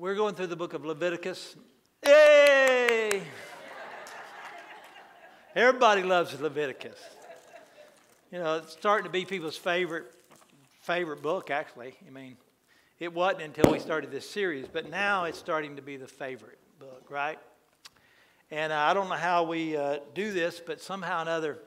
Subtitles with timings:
[0.00, 1.56] We're going through the book of Leviticus.
[2.06, 3.22] Yay!
[5.54, 6.98] Everybody loves Leviticus.
[8.32, 10.06] You know, it's starting to be people's favorite
[10.80, 11.92] favorite book, actually.
[12.06, 12.38] I mean,
[12.98, 16.58] it wasn't until we started this series, but now it's starting to be the favorite
[16.78, 17.38] book, right?
[18.50, 21.58] And uh, I don't know how we uh, do this, but somehow or another,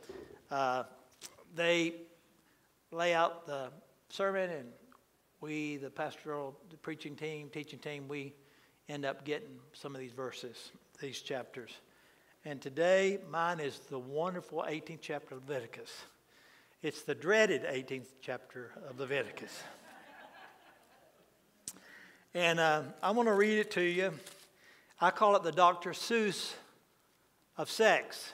[0.49, 0.85] uh,
[1.53, 1.93] they
[2.91, 3.69] lay out the
[4.09, 4.69] sermon, and
[5.43, 8.33] we, the pastoral the preaching team, teaching team, we
[8.87, 11.69] end up getting some of these verses, these chapters.
[12.45, 15.91] And today, mine is the wonderful 18th chapter of Leviticus.
[16.81, 19.51] It's the dreaded 18th chapter of Leviticus.
[22.33, 24.13] and uh, I want to read it to you.
[25.01, 25.89] I call it the Dr.
[25.89, 26.53] Seuss
[27.57, 28.31] of sex.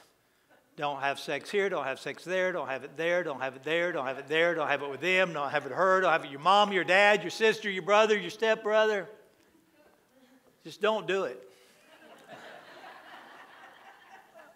[0.80, 3.66] Don't have sex here, don't have sex there, don't have it there, don't have it
[3.66, 6.10] there, don't have it there, don't have it with them, don't have it her, don't
[6.10, 9.10] have it your mom, your dad, your sister, your brother, your stepbrother.
[10.64, 11.44] Just don't do it.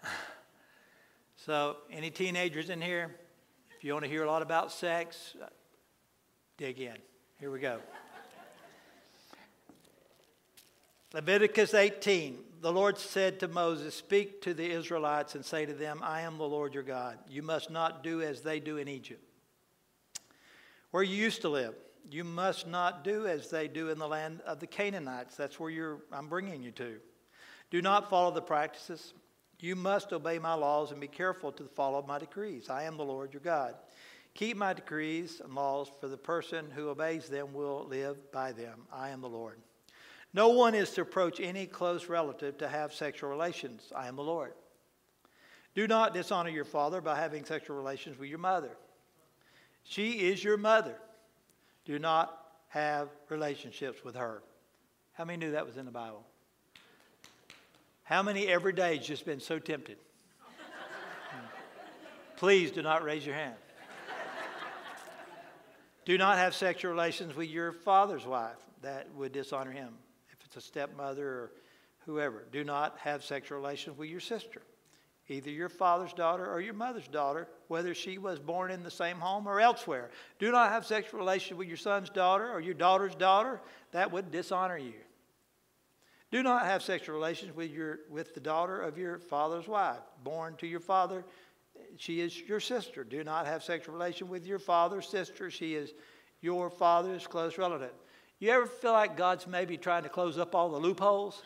[1.36, 3.14] so, any teenagers in here?
[3.78, 5.36] If you want to hear a lot about sex,
[6.56, 6.96] dig in.
[7.38, 7.80] Here we go.
[11.14, 12.53] Leviticus 18.
[12.64, 16.38] The Lord said to Moses, Speak to the Israelites and say to them, I am
[16.38, 17.20] the Lord your God.
[17.30, 19.22] You must not do as they do in Egypt,
[20.92, 21.76] where you used to live.
[22.10, 25.36] You must not do as they do in the land of the Canaanites.
[25.36, 27.00] That's where you're, I'm bringing you to.
[27.70, 29.14] Do not follow the practices
[29.60, 32.70] you must obey my laws and be careful to follow my decrees.
[32.70, 33.76] I am the Lord your God.
[34.34, 38.82] Keep my decrees and laws, for the person who obeys them will live by them.
[38.92, 39.60] I am the Lord.
[40.34, 43.92] No one is to approach any close relative to have sexual relations.
[43.96, 44.54] I am the Lord.
[45.76, 48.72] Do not dishonor your father by having sexual relations with your mother.
[49.84, 50.96] She is your mother.
[51.86, 52.40] Do not
[52.70, 54.42] have relationships with her.
[55.14, 56.26] How many knew that was in the Bible?
[58.04, 59.98] How many every day has just been so tempted?
[62.38, 63.56] Please do not raise your hand.
[66.06, 68.58] do not have sexual relations with your father's wife.
[68.82, 69.94] That would dishonor him.
[70.56, 71.52] It's a stepmother or
[72.06, 74.62] whoever, do not have sexual relations with your sister,
[75.28, 79.18] either your father's daughter or your mother's daughter, whether she was born in the same
[79.18, 80.12] home or elsewhere.
[80.38, 83.62] Do not have sexual relations with your son's daughter or your daughter's daughter.
[83.94, 84.94] That would dishonor you.
[86.30, 90.56] Do not have sexual relations with, your, with the daughter of your father's wife, born
[90.58, 91.26] to your father.
[91.98, 93.04] She is your sister.
[93.04, 95.50] Do not have sexual relation with your father's sister.
[95.50, 95.94] She is
[96.42, 97.94] your father's close relative.
[98.44, 101.44] You ever feel like God's maybe trying to close up all the loopholes?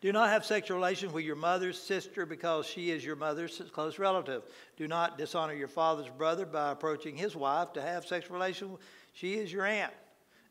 [0.00, 3.98] Do not have sexual relations with your mother's sister because she is your mother's close
[3.98, 4.44] relative.
[4.76, 8.78] Do not dishonor your father's brother by approaching his wife to have sexual relations.
[9.14, 9.92] She is your aunt.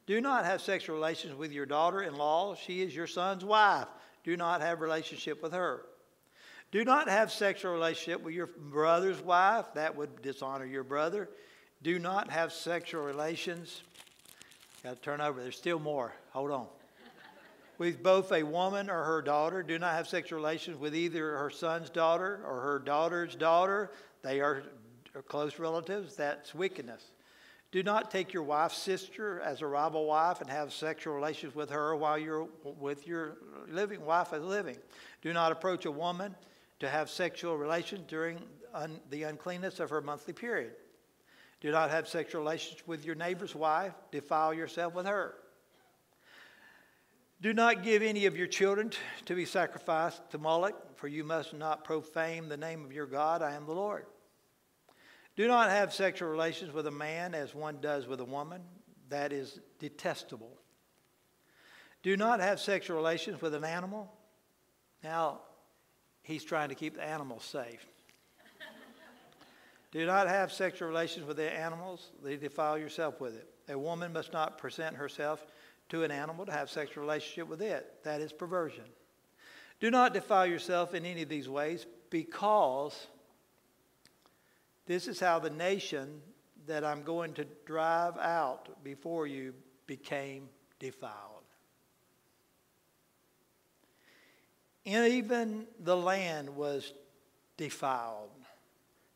[0.07, 2.53] Do not have sexual relations with your daughter in law.
[2.53, 3.87] She is your son's wife.
[4.25, 5.85] Do not have relationship with her.
[6.73, 9.67] Do not have sexual relationship with your brother's wife.
[9.75, 11.29] That would dishonor your brother.
[11.83, 13.81] Do not have sexual relations.
[14.83, 15.41] Got to turn over.
[15.41, 16.13] There's still more.
[16.31, 16.67] Hold on.
[17.77, 19.61] with both a woman or her daughter.
[19.61, 23.91] Do not have sexual relations with either her son's daughter or her daughter's daughter.
[24.23, 24.63] They are
[25.27, 26.15] close relatives.
[26.15, 27.11] That's wickedness.
[27.71, 31.69] Do not take your wife's sister as a rival wife and have sexual relations with
[31.69, 33.37] her while you're with your
[33.69, 34.77] living wife as living.
[35.21, 36.35] Do not approach a woman
[36.79, 38.39] to have sexual relations during
[38.73, 40.73] un, the uncleanness of her monthly period.
[41.61, 43.93] Do not have sexual relations with your neighbor's wife.
[44.11, 45.35] Defile yourself with her.
[47.39, 48.91] Do not give any of your children
[49.25, 53.41] to be sacrificed to Moloch, for you must not profane the name of your God.
[53.41, 54.05] I am the Lord.
[55.35, 58.61] Do not have sexual relations with a man as one does with a woman.
[59.09, 60.57] That is detestable.
[62.03, 64.11] Do not have sexual relations with an animal.
[65.03, 65.41] Now,
[66.23, 67.85] he's trying to keep the animals safe.
[69.91, 72.11] Do not have sexual relations with the animals.
[72.23, 73.47] They defile yourself with it.
[73.69, 75.45] A woman must not present herself
[75.89, 78.03] to an animal to have sexual relationship with it.
[78.03, 78.85] That is perversion.
[79.81, 83.07] Do not defile yourself in any of these ways because
[84.85, 86.21] this is how the nation
[86.67, 89.53] that I'm going to drive out before you
[89.87, 90.47] became
[90.79, 91.43] defiled.
[94.85, 96.93] And even the land was
[97.57, 98.29] defiled.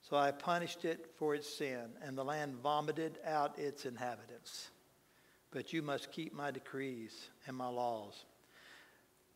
[0.07, 4.69] So I punished it for its sin, and the land vomited out its inhabitants.
[5.50, 8.25] But you must keep my decrees and my laws.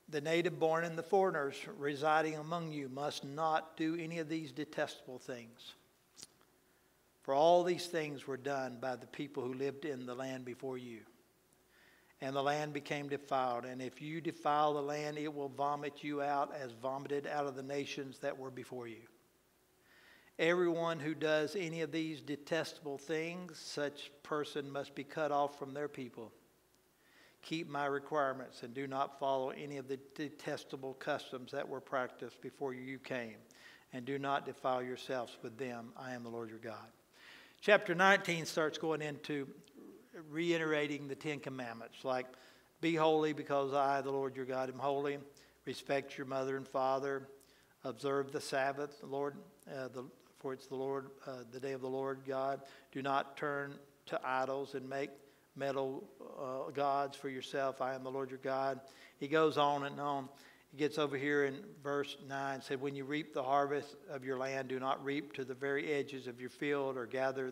[0.10, 4.52] The native born and the foreigners residing among you must not do any of these
[4.52, 5.74] detestable things.
[7.24, 10.78] For all these things were done by the people who lived in the land before
[10.78, 11.00] you.
[12.22, 13.66] and the land became defiled.
[13.66, 17.56] And if you defile the land, it will vomit you out as vomited out of
[17.56, 19.04] the nations that were before you.
[20.40, 25.74] Everyone who does any of these detestable things, such person must be cut off from
[25.74, 26.32] their people.
[27.42, 32.40] Keep my requirements and do not follow any of the detestable customs that were practiced
[32.42, 33.36] before you came,
[33.92, 35.90] and do not defile yourselves with them.
[35.98, 36.88] I am the Lord your God.
[37.60, 39.46] Chapter 19 starts going into
[40.32, 42.28] reiterating the Ten Commandments, like
[42.80, 45.18] be holy because I, the Lord your God, am holy.
[45.66, 47.28] Respect your mother and father.
[47.84, 49.36] Observe the Sabbath, the Lord,
[49.70, 50.06] uh, the,
[50.40, 52.62] for it's the Lord, uh, the day of the Lord God.
[52.92, 53.76] Do not turn
[54.08, 55.10] to idols and make
[55.56, 56.04] metal
[56.40, 57.82] uh, gods for yourself.
[57.82, 58.80] I am the Lord your God.
[59.18, 60.30] He goes on and on.
[60.72, 64.38] He gets over here in verse 9, said, When you reap the harvest of your
[64.38, 67.52] land, do not reap to the very edges of your field or gather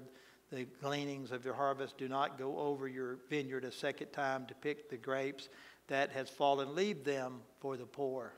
[0.52, 1.98] the gleanings of your harvest.
[1.98, 5.50] Do not go over your vineyard a second time to pick the grapes
[5.88, 6.76] that has fallen.
[6.76, 8.34] Leave them for the poor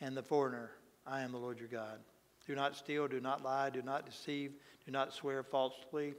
[0.00, 0.70] and the foreigner.
[1.06, 1.98] I am the Lord your God.
[2.46, 4.52] Do not steal, do not lie, do not deceive,
[4.84, 6.08] do not swear falsely.
[6.08, 6.14] And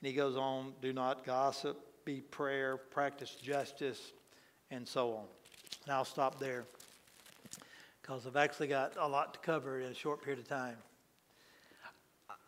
[0.00, 4.12] he goes on, do not gossip, be prayer, practice justice,
[4.70, 5.24] and so on.
[5.84, 6.64] And I'll stop there
[8.00, 10.76] because I've actually got a lot to cover in a short period of time.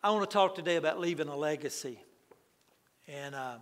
[0.03, 1.99] I want to talk today about leaving a legacy.
[3.07, 3.57] And uh,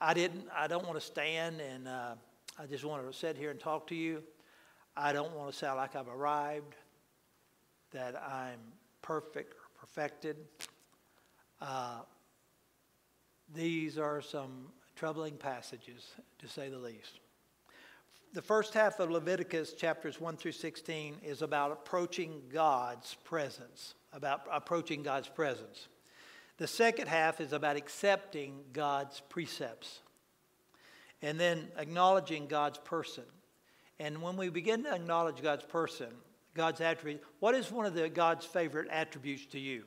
[0.00, 2.14] I didn't, I don't want to stand and uh,
[2.58, 4.22] I just want to sit here and talk to you.
[4.96, 6.74] I don't want to sound like I've arrived,
[7.92, 8.58] that I'm
[9.06, 10.36] perfect or perfected.
[11.60, 12.00] Uh,
[13.54, 14.66] these are some
[14.96, 17.20] troubling passages, to say the least.
[18.32, 24.46] The first half of Leviticus, chapters 1 through 16, is about approaching God's presence about
[24.50, 25.88] approaching God's presence.
[26.56, 30.00] The second half is about accepting God's precepts
[31.20, 33.24] and then acknowledging God's person.
[34.00, 36.08] And when we begin to acknowledge God's person,
[36.56, 39.84] God's attribute, what is one of the God's favorite attributes to you?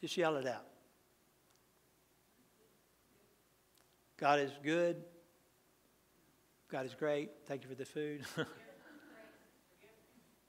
[0.00, 0.66] Just yell it out.
[4.18, 4.96] God is good.
[6.70, 7.30] God is great.
[7.46, 8.24] Thank you for the food.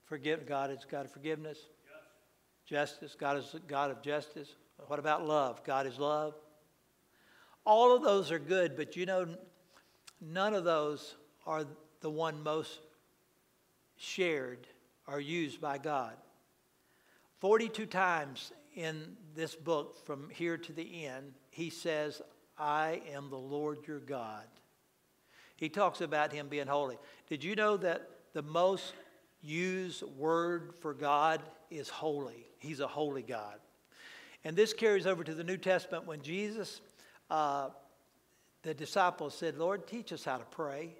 [0.05, 1.59] Forgive God is God of forgiveness.
[2.65, 4.49] Justice, God is God of justice.
[4.87, 5.63] What about love?
[5.63, 6.33] God is love.
[7.65, 9.27] All of those are good, but you know,
[10.19, 11.15] none of those
[11.45, 11.65] are
[12.01, 12.79] the one most
[13.97, 14.67] shared
[15.07, 16.15] or used by God.
[17.39, 22.21] 42 times in this book, from here to the end, he says,
[22.57, 24.45] I am the Lord your God.
[25.57, 26.97] He talks about him being holy.
[27.29, 28.93] Did you know that the most
[29.41, 32.45] used word for God is holy?
[32.59, 33.55] He's a holy God.
[34.43, 36.81] And this carries over to the New Testament when Jesus,
[37.29, 37.69] uh,
[38.63, 40.95] the disciples said, Lord, teach us how to pray.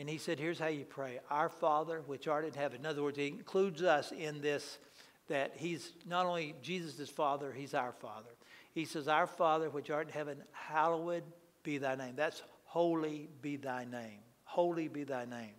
[0.00, 2.80] And he said, Here's how you pray Our Father, which art in heaven.
[2.80, 4.78] In other words, he includes us in this
[5.28, 8.30] that he's not only Jesus' Father, he's our Father.
[8.72, 11.24] He says, Our Father, which art in heaven, hallowed
[11.62, 12.14] be thy name.
[12.16, 14.20] That's holy be thy name.
[14.44, 15.52] Holy be thy name.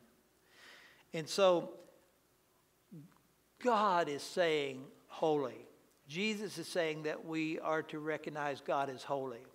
[1.14, 1.74] And so
[3.64, 5.68] God is saying holy.
[6.08, 9.46] Jesus is saying that we are to recognize God as holy.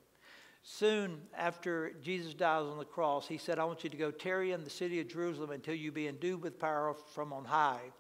[0.68, 4.50] Soon after Jesus dies on the cross, he said, I want you to go tarry
[4.50, 7.92] in the city of Jerusalem until you be endued with power from on high.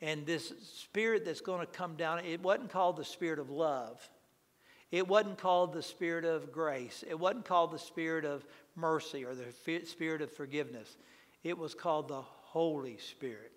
[0.00, 4.06] And this spirit that's going to come down, it wasn't called the spirit of love.
[4.90, 7.04] It wasn't called the spirit of grace.
[7.08, 10.96] It wasn't called the spirit of mercy or the spirit of forgiveness.
[11.44, 13.52] It was called the Holy Spirit.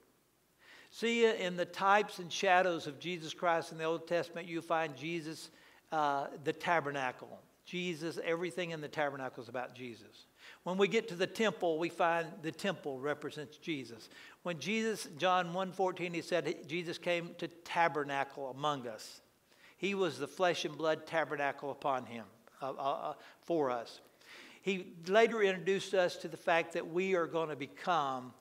[0.91, 4.95] See, in the types and shadows of Jesus Christ in the Old Testament, you find
[4.95, 5.49] Jesus,
[5.91, 7.39] uh, the tabernacle.
[7.67, 10.25] Jesus, everything in the tabernacle is about Jesus.
[10.63, 14.07] When we get to the temple, we find the temple represents Jesus.
[14.43, 19.19] When Jesus, John 1.14, he said Jesus came to tabernacle among us.
[19.75, 22.23] He was the flesh and blood tabernacle upon him,
[22.61, 23.99] uh, uh, uh for us.
[24.61, 28.33] He later introduced us to the fact that we are going to become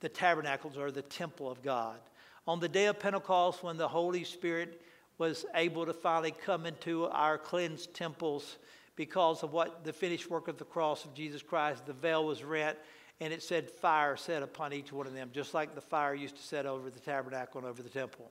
[0.00, 1.98] the tabernacles or the temple of God.
[2.46, 4.80] On the day of Pentecost, when the Holy Spirit
[5.20, 8.56] was able to finally come into our cleansed temples
[8.96, 12.42] because of what the finished work of the cross of Jesus Christ, the veil was
[12.42, 12.78] rent
[13.20, 16.36] and it said fire set upon each one of them, just like the fire used
[16.36, 18.30] to set over the tabernacle and over the temple.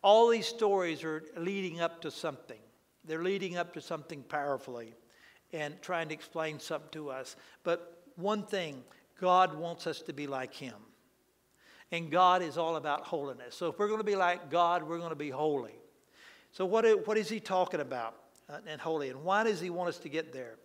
[0.00, 2.60] All these stories are leading up to something.
[3.04, 4.94] They're leading up to something powerfully
[5.52, 7.34] and trying to explain something to us.
[7.64, 8.84] But one thing
[9.20, 10.74] God wants us to be like Him.
[11.92, 13.54] And God is all about holiness.
[13.54, 15.74] So if we're going to be like God, we're going to be holy.
[16.52, 18.14] So, what, what is He talking about
[18.48, 19.10] uh, and holy?
[19.10, 20.56] And why does He want us to get there?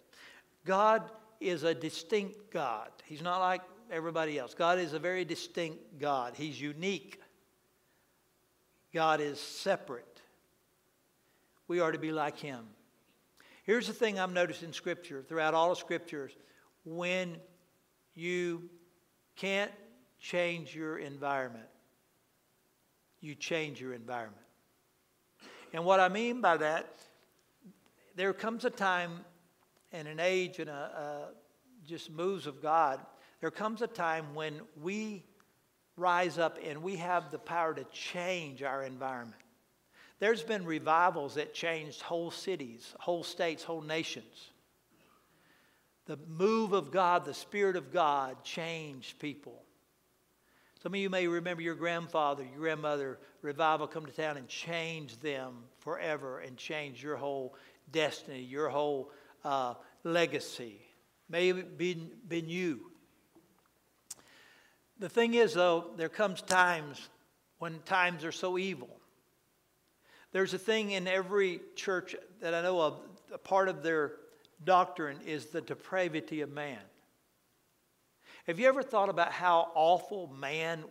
[0.65, 1.09] God
[1.39, 2.89] is a distinct God.
[3.05, 3.61] He's not like
[3.91, 4.53] everybody else.
[4.53, 6.33] God is a very distinct God.
[6.35, 7.19] He's unique.
[8.93, 10.21] God is separate.
[11.67, 12.65] We are to be like Him.
[13.63, 16.31] Here's the thing I'm noticing in Scripture, throughout all of Scriptures
[16.85, 17.37] when
[18.15, 18.69] you
[19.35, 19.71] can't
[20.19, 21.67] change your environment,
[23.21, 24.45] you change your environment.
[25.73, 26.95] And what I mean by that,
[28.15, 29.25] there comes a time
[29.91, 32.99] and an age and a, a just moves of God,
[33.41, 35.23] there comes a time when we
[35.95, 39.41] rise up and we have the power to change our environment.
[40.19, 44.51] There's been revivals that changed whole cities, whole states, whole nations.
[46.05, 49.61] The move of God, the Spirit of God changed people.
[50.81, 55.19] Some of you may remember your grandfather, your grandmother, revival come to town and change
[55.19, 57.55] them forever and change your whole
[57.91, 59.11] destiny, your whole
[59.43, 60.81] uh, legacy.
[61.29, 62.91] May have been, been you.
[64.99, 67.09] The thing is, though, there comes times
[67.57, 68.99] when times are so evil
[70.31, 72.99] there's a thing in every church that I know of,
[73.33, 74.13] a part of their
[74.63, 76.79] doctrine is the depravity of man.
[78.49, 80.83] Have you ever thought about how awful man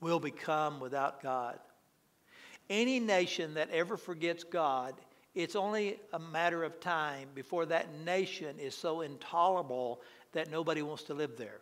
[0.00, 1.58] will become without God?
[2.70, 4.94] Any nation that ever forgets God,
[5.34, 10.02] it's only a matter of time before that nation is so intolerable
[10.34, 11.58] that nobody wants to live there.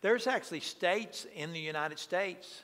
[0.00, 2.62] There's actually states in the United States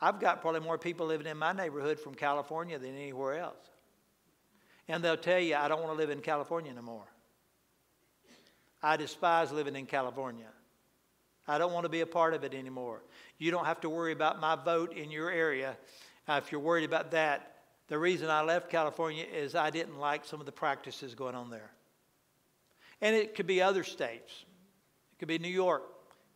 [0.00, 3.68] I've got probably more people living in my neighborhood from California than anywhere else.
[4.88, 7.06] And they'll tell you, I don't want to live in California no more.
[8.82, 10.48] I despise living in California.
[11.46, 13.02] I don't want to be a part of it anymore.
[13.38, 15.76] You don't have to worry about my vote in your area.
[16.28, 17.56] If you're worried about that,
[17.88, 21.50] the reason I left California is I didn't like some of the practices going on
[21.50, 21.72] there.
[23.00, 24.44] And it could be other states.
[25.12, 25.82] It could be New York.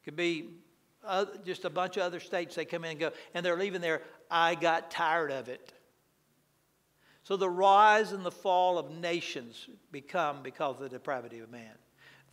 [0.02, 0.48] It could be
[1.44, 4.02] just a bunch of other states, they come in and go, and they're leaving there.
[4.30, 5.72] I got tired of it.
[7.22, 11.74] So the rise and the fall of nations become because of the depravity of man.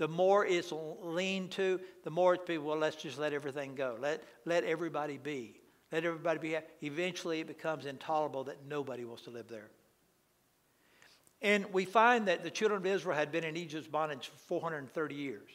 [0.01, 3.97] The more it's leaned to, the more it's people, well, let's just let everything go.
[3.99, 5.61] Let, let everybody be.
[5.91, 6.57] Let everybody be.
[6.81, 9.69] Eventually, it becomes intolerable that nobody wants to live there.
[11.43, 15.13] And we find that the children of Israel had been in Egypt's bondage for 430
[15.13, 15.51] years.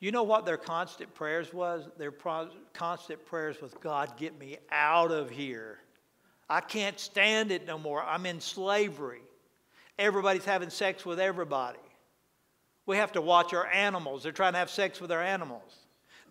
[0.00, 1.88] You know what their constant prayers was?
[1.96, 5.78] Their pro- constant prayers was, God, get me out of here.
[6.50, 8.02] I can't stand it no more.
[8.02, 9.22] I'm in slavery.
[9.98, 11.78] Everybody's having sex with everybody.
[12.86, 14.22] We have to watch our animals.
[14.22, 15.72] They're trying to have sex with our animals.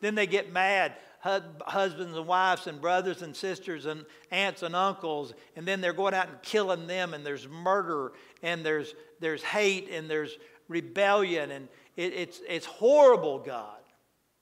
[0.01, 5.33] Then they get mad, husbands and wives and brothers and sisters and aunts and uncles,
[5.55, 9.89] and then they're going out and killing them, and there's murder, and there's, there's hate,
[9.89, 13.77] and there's rebellion, and, it, it's, it's horrible, God.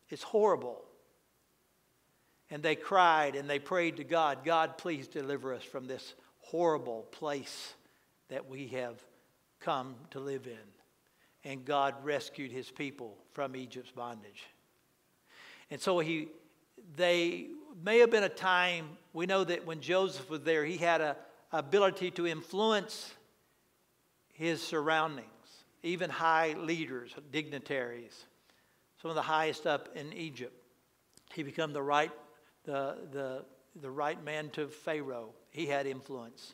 [0.09, 0.83] It's horrible.
[2.49, 7.07] And they cried and they prayed to God, God, please deliver us from this horrible
[7.11, 7.73] place
[8.29, 9.01] that we have
[9.61, 10.80] come to live in.
[11.43, 14.43] And God rescued his people from Egypt's bondage.
[15.69, 16.27] And so he,
[16.95, 17.47] they
[17.83, 21.17] may have been a time, we know that when Joseph was there, he had a
[21.53, 23.13] ability to influence
[24.33, 25.27] his surroundings
[25.83, 28.25] even high leaders, dignitaries,
[29.01, 30.53] some of the highest up in Egypt.
[31.33, 32.11] He became the right,
[32.65, 33.45] the, the,
[33.81, 35.29] the right man to Pharaoh.
[35.49, 36.53] He had influence.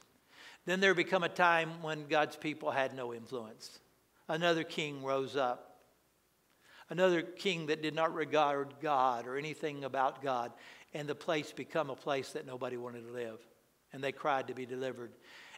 [0.66, 3.80] Then there become a time when God's people had no influence.
[4.28, 5.78] Another king rose up.
[6.90, 10.52] Another king that did not regard God or anything about God.
[10.94, 13.40] And the place become a place that nobody wanted to live.
[13.94, 15.12] And they cried to be delivered.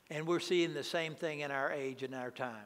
[0.09, 2.65] And we're seeing the same thing in our age and our time.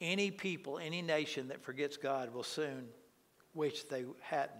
[0.00, 2.88] Any people, any nation that forgets God will soon
[3.54, 4.58] wish they hadn't.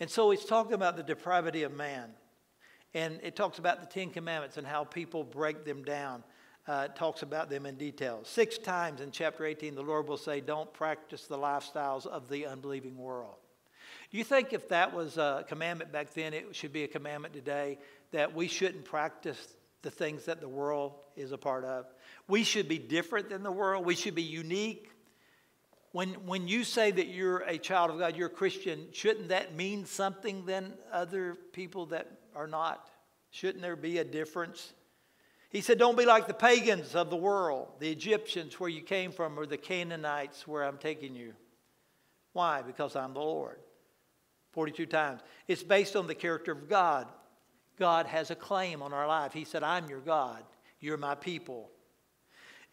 [0.00, 2.10] And so it's talking about the depravity of man.
[2.94, 6.22] And it talks about the Ten Commandments and how people break them down.
[6.68, 8.20] Uh, talks about them in detail.
[8.24, 12.46] Six times in chapter 18, the Lord will say, Don't practice the lifestyles of the
[12.46, 13.36] unbelieving world.
[14.10, 17.34] Do you think if that was a commandment back then, it should be a commandment
[17.34, 17.78] today
[18.12, 19.38] that we shouldn't practice
[19.82, 21.86] the things that the world is a part of?
[22.28, 23.84] We should be different than the world.
[23.84, 24.90] We should be unique.
[25.92, 29.54] When, when you say that you're a child of God, you're a Christian, shouldn't that
[29.54, 32.90] mean something than other people that are not?
[33.30, 34.72] Shouldn't there be a difference?
[35.56, 39.10] He said, Don't be like the pagans of the world, the Egyptians where you came
[39.10, 41.32] from, or the Canaanites where I'm taking you.
[42.34, 42.60] Why?
[42.60, 43.56] Because I'm the Lord.
[44.52, 45.22] 42 times.
[45.48, 47.08] It's based on the character of God.
[47.78, 49.32] God has a claim on our life.
[49.32, 50.44] He said, I'm your God.
[50.78, 51.70] You're my people.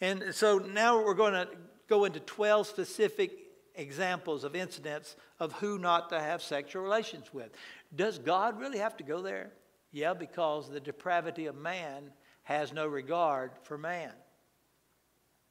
[0.02, 1.48] And so now we're going to
[1.88, 3.32] go into 12 specific
[3.76, 7.52] examples of incidents of who not to have sexual relations with.
[7.96, 9.54] Does God really have to go there?
[9.94, 12.12] Yeah, because the depravity of man
[12.44, 14.12] has no regard for man.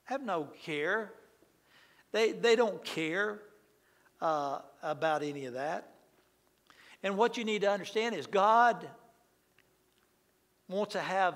[0.05, 1.13] Have no care.
[2.13, 3.41] They, they don't care
[4.21, 5.89] uh, about any of that.
[7.03, 8.89] And what you need to understand is God
[10.69, 11.35] wants to have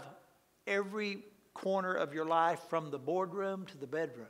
[0.67, 1.19] every
[1.55, 4.27] corner of your life from the boardroom to the bedroom.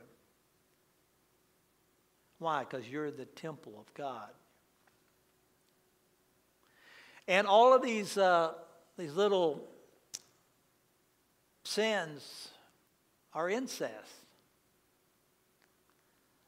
[2.39, 2.61] Why?
[2.63, 4.29] Because you're the temple of God.
[7.27, 8.53] And all of these, uh,
[8.97, 9.67] these little
[11.67, 12.49] sins
[13.33, 14.25] are incest.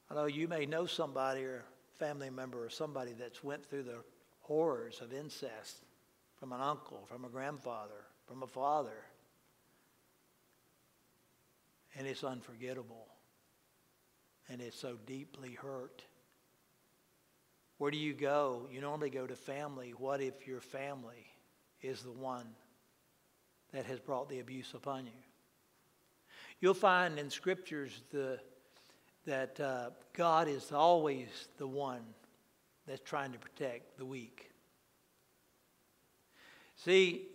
[0.09, 1.63] I know you may know somebody or
[1.99, 4.03] family member or somebody that's went through the
[4.41, 5.83] horrors of incest
[6.39, 9.05] from an uncle, from a grandfather, from a father.
[11.97, 13.05] And it's unforgettable.
[14.49, 16.01] And it's so deeply hurt.
[17.77, 18.67] Where do you go?
[18.71, 19.93] You normally go to family.
[19.97, 21.27] What if your family
[21.81, 22.47] is the one
[23.73, 25.11] that has brought the abuse upon you?
[26.61, 28.39] You'll find in scriptures the,
[29.25, 32.01] that uh, God is always the one
[32.88, 34.51] that's trying to protect the weak.
[36.75, 37.27] See,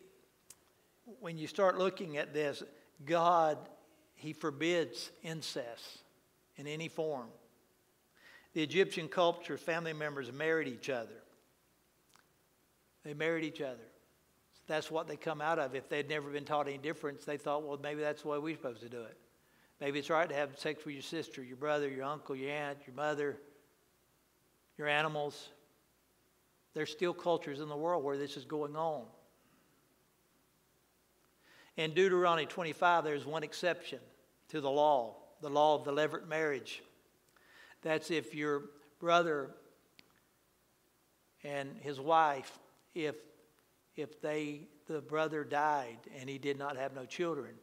[1.21, 2.63] when you start looking at this,
[3.05, 3.59] God,
[4.15, 6.03] He forbids incest
[6.57, 7.29] in any form.
[8.55, 11.23] The Egyptian culture, family members married each other.
[13.05, 13.83] They married each other.
[14.67, 15.75] That's what they come out of.
[15.75, 18.57] If they'd never been taught any difference, they thought, well, maybe that's the way we're
[18.57, 19.17] supposed to do it.
[19.81, 22.79] Maybe it's right to have sex with your sister, your brother, your uncle, your aunt,
[22.87, 23.37] your mother,
[24.79, 25.49] your animals.
[26.73, 29.05] There's still cultures in the world where this is going on.
[31.77, 33.99] In Deuteronomy 25, there's one exception
[34.49, 36.83] to the law the law of the levirate marriage.
[37.83, 38.63] That's if your
[38.99, 39.51] brother
[41.45, 42.59] and his wife,
[42.95, 43.15] if,
[43.97, 47.55] if they, the brother died and he did not have no children,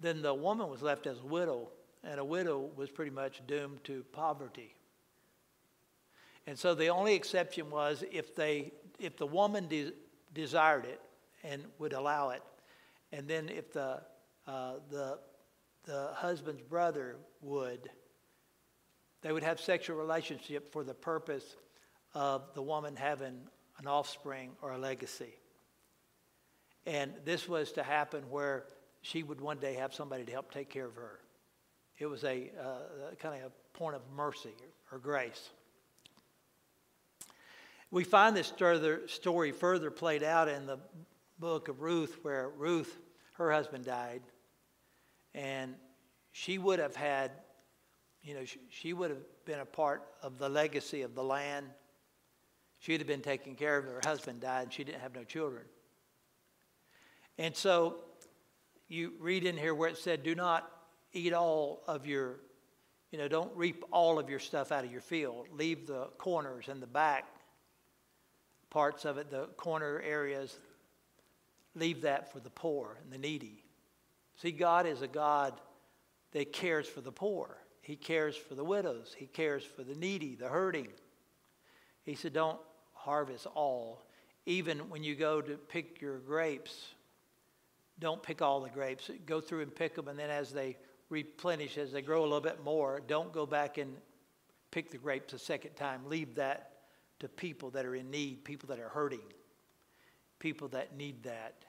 [0.00, 1.70] then the woman was left as a widow,
[2.02, 4.74] and a widow was pretty much doomed to poverty.
[6.46, 9.92] And so the only exception was if, they, if the woman de-
[10.34, 11.00] desired it
[11.42, 12.42] and would allow it,
[13.12, 14.02] and then if the,
[14.46, 15.18] uh, the,
[15.84, 17.88] the husband's brother would
[19.24, 21.56] they would have sexual relationship for the purpose
[22.12, 23.40] of the woman having
[23.78, 25.34] an offspring or a legacy.
[26.86, 28.64] And this was to happen where
[29.02, 31.20] she would one day have somebody to help take care of her.
[31.98, 34.54] It was a uh, kind of a point of mercy
[34.90, 35.50] or grace.
[37.90, 40.78] We find this further, story further played out in the
[41.38, 42.98] book of Ruth, where Ruth,
[43.34, 44.22] her husband died,
[45.34, 45.74] and
[46.32, 47.30] she would have had
[48.24, 51.66] you know, she, she would have been a part of the legacy of the land.
[52.84, 53.86] She'd have been taken care of.
[53.86, 55.62] Her husband died, and she didn't have no children.
[57.38, 58.00] And so
[58.88, 60.70] you read in here where it said, Do not
[61.14, 62.40] eat all of your,
[63.10, 65.46] you know, don't reap all of your stuff out of your field.
[65.50, 67.24] Leave the corners and the back
[68.68, 70.54] parts of it, the corner areas,
[71.74, 73.64] leave that for the poor and the needy.
[74.36, 75.58] See, God is a God
[76.32, 77.56] that cares for the poor.
[77.80, 79.14] He cares for the widows.
[79.16, 80.88] He cares for the needy, the hurting.
[82.02, 82.58] He said, Don't
[83.04, 84.02] harvest all.
[84.46, 86.88] Even when you go to pick your grapes,
[87.98, 89.10] don't pick all the grapes.
[89.26, 90.76] Go through and pick them, and then as they
[91.10, 93.94] replenish, as they grow a little bit more, don't go back and
[94.70, 96.00] pick the grapes a second time.
[96.06, 96.72] Leave that
[97.20, 99.20] to people that are in need, people that are hurting,
[100.38, 101.64] people that need that.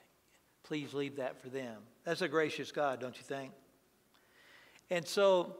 [0.64, 1.76] Please leave that for them.
[2.04, 3.52] That's a gracious God, don't you think?
[4.90, 5.56] And so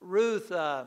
[0.00, 0.84] Ruth, uh,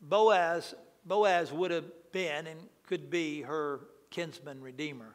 [0.00, 5.14] Boaz, Boaz would have been and could be her kinsman redeemer.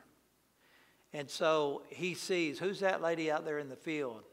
[1.12, 4.23] And so he sees, who's that lady out there in the field?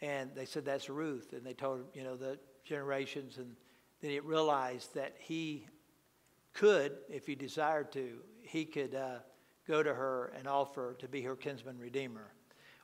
[0.00, 1.34] And they said, that's Ruth.
[1.34, 3.36] And they told him, you know, the generations.
[3.36, 3.54] And
[4.00, 5.66] then he realized that he
[6.54, 9.18] could, if he desired to, he could uh,
[9.68, 12.32] go to her and offer to be her kinsman redeemer.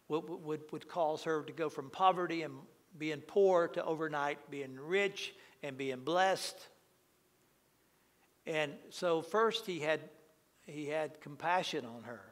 [0.08, 2.54] Would, would, would cause her to go from poverty and
[2.98, 6.68] being poor to overnight being rich and being blessed.
[8.46, 10.00] And so first he had
[10.66, 12.22] he had compassion on her.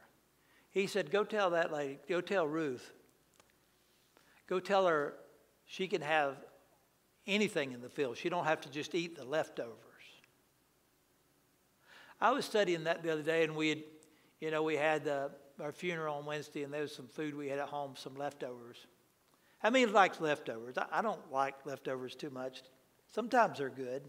[0.71, 2.93] He said, "Go tell that lady, go tell Ruth.
[4.47, 5.15] Go tell her
[5.65, 6.37] she can have
[7.27, 8.17] anything in the field.
[8.17, 9.77] She don't have to just eat the leftovers."
[12.19, 13.83] I was studying that the other day, and we had,
[14.39, 17.47] you know, we had uh, our funeral on Wednesday, and there was some food we
[17.47, 18.85] had at home, some leftovers.
[19.63, 20.77] I mean, likes leftovers?
[20.77, 22.61] I, I don't like leftovers too much.
[23.11, 24.03] Sometimes they're good.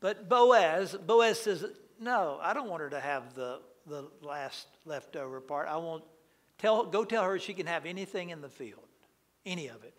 [0.00, 1.64] But Boaz, Boaz says,
[2.00, 5.68] no, I don't want her to have the, the last leftover part.
[5.68, 6.04] I want
[6.58, 8.86] tell go tell her she can have anything in the field,
[9.44, 9.94] any of it.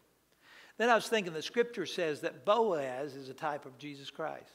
[0.77, 4.51] Then I was thinking the scripture says that Boaz is a type of Jesus Christ.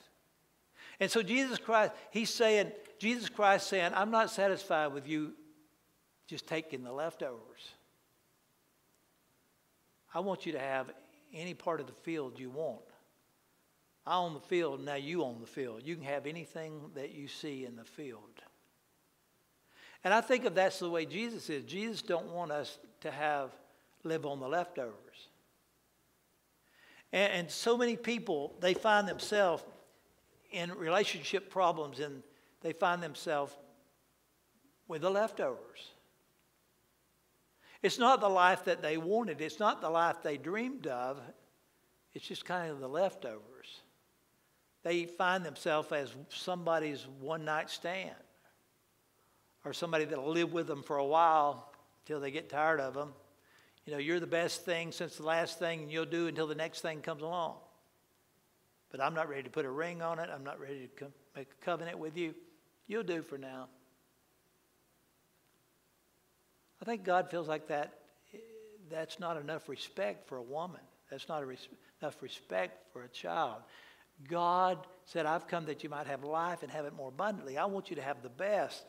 [0.99, 5.33] And so Jesus Christ, he's saying, Jesus Christ saying, I'm not satisfied with you
[6.27, 7.75] just taking the leftovers.
[10.15, 10.91] I want you to have
[11.35, 12.81] any part of the field you want.
[14.07, 15.83] I own the field, now you own the field.
[15.85, 18.43] You can have anything that you see in the field.
[20.03, 21.65] And I think of that's the way Jesus is.
[21.65, 23.51] Jesus don't want us to have
[24.03, 25.29] live on the leftovers.
[27.13, 29.65] And, and so many people, they find themselves
[30.53, 32.23] in relationship problems and
[32.61, 33.55] they find themselves
[34.87, 35.93] with the leftovers.
[37.83, 41.21] It's not the life that they wanted, it's not the life they dreamed of,
[42.15, 43.54] it's just kind of the leftovers
[44.85, 48.15] they find themselves as somebody's one night stand
[49.65, 51.73] or somebody that'll live with them for a while
[52.05, 53.13] till they get tired of them.
[53.87, 56.83] You know, you're the best thing since the last thing you'll do until the next
[56.83, 57.57] thing comes along.
[58.91, 60.29] But I'm not ready to put a ring on it.
[60.33, 62.35] I'm not ready to make a covenant with you.
[62.87, 63.69] You'll do for now.
[66.81, 67.95] I think God feels like that.
[68.91, 70.81] That's not enough respect for a woman.
[71.11, 71.69] That's not res-
[72.03, 73.63] enough respect for a child.
[74.29, 77.59] God said, I've come that you might have life and have it more abundantly.
[77.59, 78.85] I want you to have the best.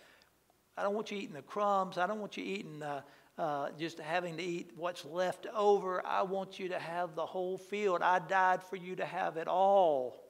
[0.78, 1.98] I don't want you eating the crumbs.
[1.98, 3.02] I don't want you eating uh,
[3.38, 6.06] uh, just having to eat what's left over.
[6.06, 8.02] I want you to have the whole field.
[8.02, 10.22] I died for you to have it all.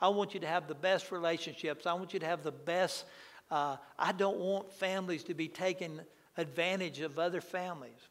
[0.00, 1.86] I want you to have the best relationships.
[1.86, 3.04] I want you to have the best.
[3.50, 6.00] Uh, I don't want families to be taking
[6.36, 8.08] advantage of other families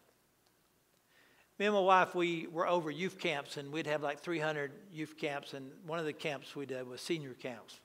[1.61, 5.15] me and my wife, we were over youth camps, and we'd have like 300 youth
[5.15, 7.79] camps, and one of the camps we did was senior camps.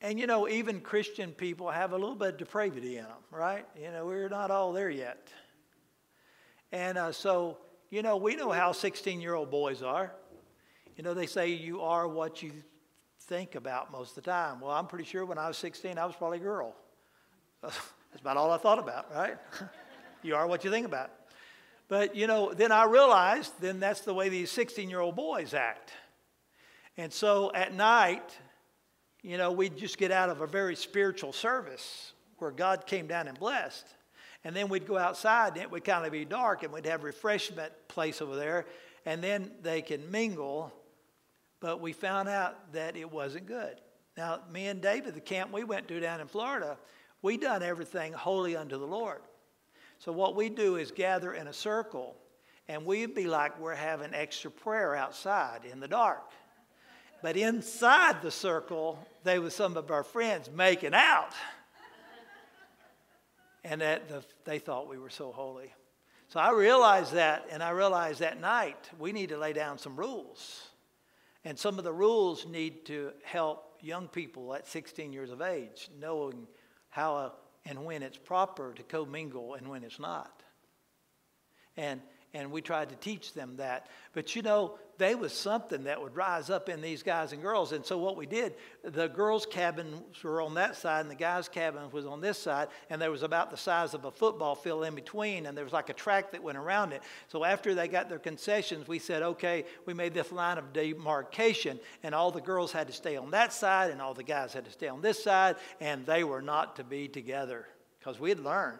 [0.00, 3.66] And you know, even Christian people have a little bit of depravity in them, right?
[3.76, 5.30] You know, we're not all there yet.
[6.70, 7.58] And uh, so,
[7.90, 10.12] you know, we know how 16 year old boys are.
[10.96, 12.52] You know, they say you are what you
[13.22, 14.60] think about most of the time.
[14.60, 16.72] Well, I'm pretty sure when I was 16, I was probably a girl.
[17.62, 19.38] That's about all I thought about, right?
[20.22, 21.10] you are what you think about.
[21.90, 25.52] But, you know, then I realized then that's the way these 16 year old boys
[25.52, 25.92] act.
[26.96, 28.38] And so at night,
[29.22, 33.26] you know, we'd just get out of a very spiritual service where God came down
[33.26, 33.88] and blessed.
[34.44, 37.02] And then we'd go outside and it would kind of be dark and we'd have
[37.02, 38.66] refreshment place over there.
[39.04, 40.72] And then they can mingle.
[41.58, 43.80] But we found out that it wasn't good.
[44.16, 46.78] Now, me and David, the camp we went to down in Florida,
[47.20, 49.22] we done everything holy unto the Lord.
[50.00, 52.16] So what we do is gather in a circle,
[52.68, 56.32] and we'd be like we're having extra prayer outside in the dark.
[57.22, 61.34] But inside the circle, they were some of our friends making out.
[63.62, 65.70] And that the, they thought we were so holy.
[66.28, 69.96] So I realized that, and I realized that night we need to lay down some
[69.96, 70.70] rules.
[71.44, 75.90] And some of the rules need to help young people at 16 years of age,
[76.00, 76.46] knowing
[76.88, 77.32] how a
[77.70, 80.42] and when it's proper to commingle and when it's not.
[81.76, 82.00] And,
[82.34, 83.86] and we tried to teach them that.
[84.12, 87.72] But you know, they was something that would rise up in these guys and girls.
[87.72, 91.48] And so what we did, the girls' cabins were on that side and the guys'
[91.48, 94.84] cabin was on this side, and there was about the size of a football field
[94.84, 97.02] in between, and there was like a track that went around it.
[97.28, 101.80] So after they got their concessions, we said, okay, we made this line of demarcation,
[102.02, 104.66] and all the girls had to stay on that side, and all the guys had
[104.66, 107.66] to stay on this side, and they were not to be together
[107.98, 108.78] because we had learned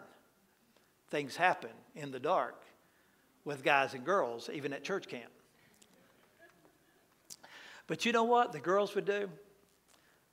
[1.09, 2.63] things happen in the dark
[3.43, 5.31] with guys and girls, even at church camp.
[7.91, 9.29] But you know what the girls would do?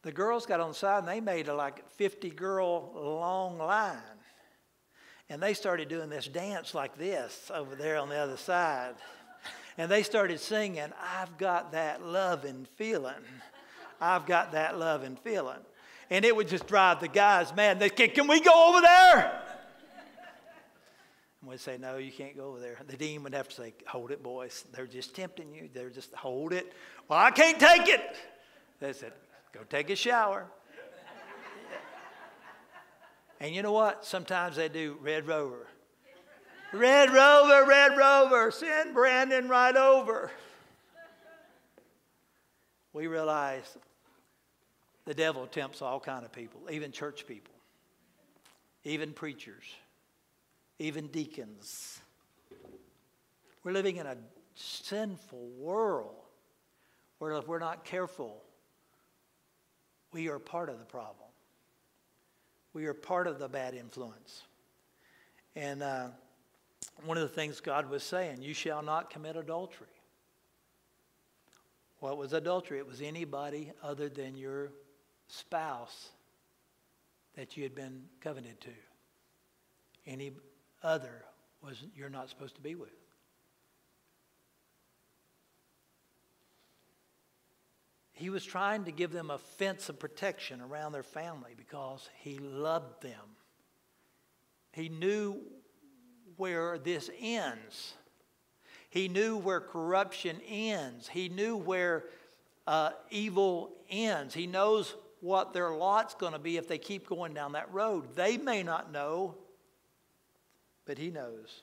[0.03, 3.99] The girls got on the side and they made a like 50 girl long line.
[5.29, 8.95] And they started doing this dance like this over there on the other side.
[9.77, 13.25] And they started singing, I've got that loving feeling.
[14.01, 15.59] I've got that loving feeling.
[16.11, 17.81] And it would just drive the guys mad.
[17.81, 19.43] They can we go over there?
[21.49, 22.77] We'd say, No, you can't go over there.
[22.87, 24.67] The dean would have to say, Hold it, boys.
[24.73, 25.71] They're just tempting you.
[25.73, 26.73] They're just, hold it.
[27.09, 28.17] Well, I can't take it.
[28.81, 29.13] They said,
[29.53, 30.47] Go take a shower.
[33.41, 34.05] and you know what?
[34.05, 35.67] Sometimes they do Red Rover.
[36.73, 40.31] Red Rover, Red Rover, send Brandon right over.
[42.93, 43.79] We realize
[45.07, 47.55] the devil tempts all kind of people, even church people,
[48.85, 49.65] even preachers
[50.79, 52.01] even deacons.
[53.65, 54.17] We're living in a
[54.55, 56.15] sinful world
[57.19, 58.43] where if we're not careful,
[60.13, 61.29] we are part of the problem.
[62.73, 64.43] We are part of the bad influence.
[65.57, 66.09] And uh,
[67.05, 69.87] one of the things God was saying, you shall not commit adultery.
[72.01, 72.79] What was adultery?
[72.79, 74.71] It was anybody other than your
[75.27, 76.11] spouse
[77.35, 78.71] that you had been covenanted to.
[80.07, 80.33] Any
[80.83, 81.25] other
[81.63, 82.91] was you're not supposed to be with.
[88.13, 92.39] He was trying to give them a fence of protection around their family because he
[92.39, 93.37] loved them.
[94.73, 95.37] He knew
[96.37, 97.95] where this ends.
[98.91, 101.07] He knew where corruption ends.
[101.07, 102.07] He knew where
[102.67, 104.35] uh, evil ends.
[104.35, 108.17] He knows what their lot's going to be if they keep going down that road.
[108.17, 109.37] They may not know,
[110.89, 111.63] but He knows.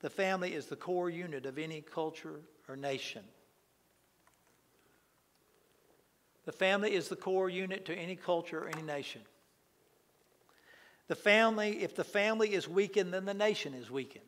[0.00, 3.22] The family is the core unit of any culture or nation.
[6.46, 9.20] The family is the core unit to any culture or any nation.
[11.08, 14.24] The family, if the family is weakened, then the nation is weakened.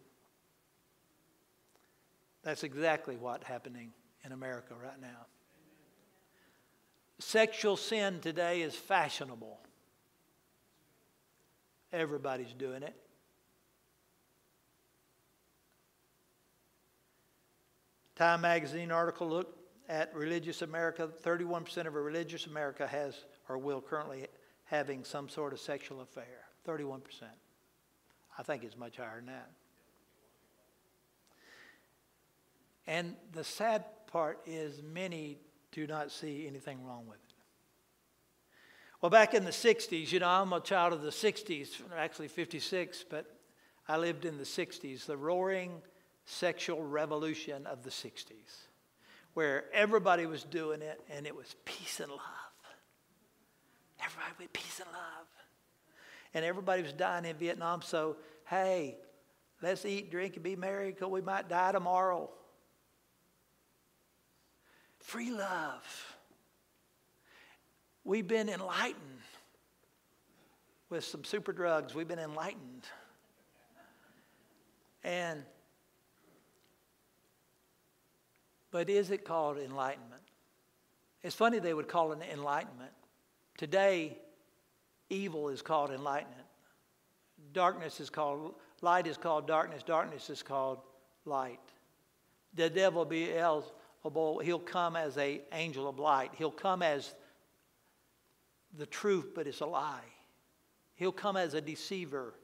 [2.42, 3.92] That's exactly what's happening
[4.26, 5.26] in America right now.
[7.18, 9.58] Sexual sin today is fashionable.
[11.92, 12.94] Everybody's doing it.
[18.20, 24.26] Time magazine article looked at religious America, 31% of religious America has or will currently
[24.66, 26.44] having some sort of sexual affair.
[26.68, 27.00] 31%.
[28.36, 29.50] I think it's much higher than that.
[32.86, 35.38] And the sad part is many
[35.72, 37.34] do not see anything wrong with it.
[39.00, 43.02] Well, back in the 60s, you know, I'm a child of the 60s, actually 56,
[43.08, 43.34] but
[43.88, 45.80] I lived in the 60s, the roaring
[46.30, 48.68] sexual revolution of the 60s
[49.34, 52.20] where everybody was doing it and it was peace and love.
[54.02, 55.26] Everybody with peace and love.
[56.32, 58.16] And everybody was dying in Vietnam, so
[58.48, 58.96] hey,
[59.62, 62.30] let's eat, drink, and be merry because we might die tomorrow.
[65.00, 66.16] Free love.
[68.04, 69.20] We've been enlightened
[70.88, 71.94] with some super drugs.
[71.94, 72.84] We've been enlightened.
[75.02, 75.42] And
[78.70, 80.22] But is it called enlightenment?
[81.22, 82.92] It's funny they would call it enlightenment.
[83.58, 84.16] Today,
[85.10, 86.46] evil is called enlightenment.
[87.52, 90.78] Darkness is called, light is called darkness, darkness is called
[91.24, 91.60] light.
[92.54, 96.30] The devil be Beelzebul, he'll come as an angel of light.
[96.36, 97.14] He'll come as
[98.76, 100.04] the truth, but it's a lie.
[100.94, 102.34] He'll come as a deceiver.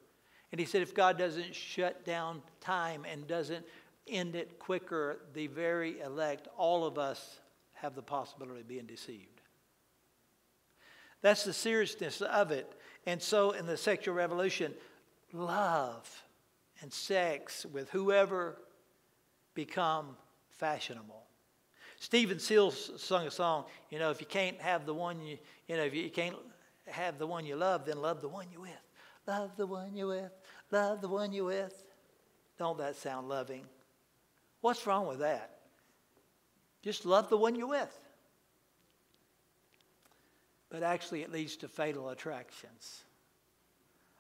[0.53, 3.65] And he said, if God doesn't shut down time and doesn't
[4.09, 7.41] end it quicker, the very elect, all of us
[7.75, 9.41] have the possibility of being deceived.
[11.23, 12.73] That's the seriousness of it.
[13.07, 14.75] And so in the sexual revolution,
[15.33, 16.23] love
[16.83, 18.59] and sex with whoever
[19.55, 20.17] become
[20.51, 21.23] fashionable.
[21.99, 25.77] Stephen Stills sung a song, you know, if you can't have the one you, you
[25.77, 26.37] know, if you can't
[26.87, 28.71] have the one you love, then love the one you're with.
[29.27, 30.33] Love the one you're with.
[30.71, 31.85] Love the one you're with.
[32.59, 33.65] Don't that sound loving?
[34.67, 35.61] What's wrong with that?
[36.83, 37.97] Just love the one you're with.
[40.71, 43.05] But actually, it leads to fatal attractions.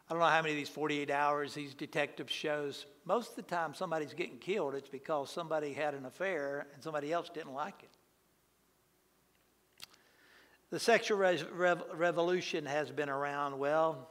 [0.08, 3.42] I don't know how many of these 48 hours, these detective shows, most of the
[3.42, 7.82] time somebody's getting killed, it's because somebody had an affair and somebody else didn't like
[7.82, 7.90] it.
[10.70, 14.08] The sexual revolution has been around, well,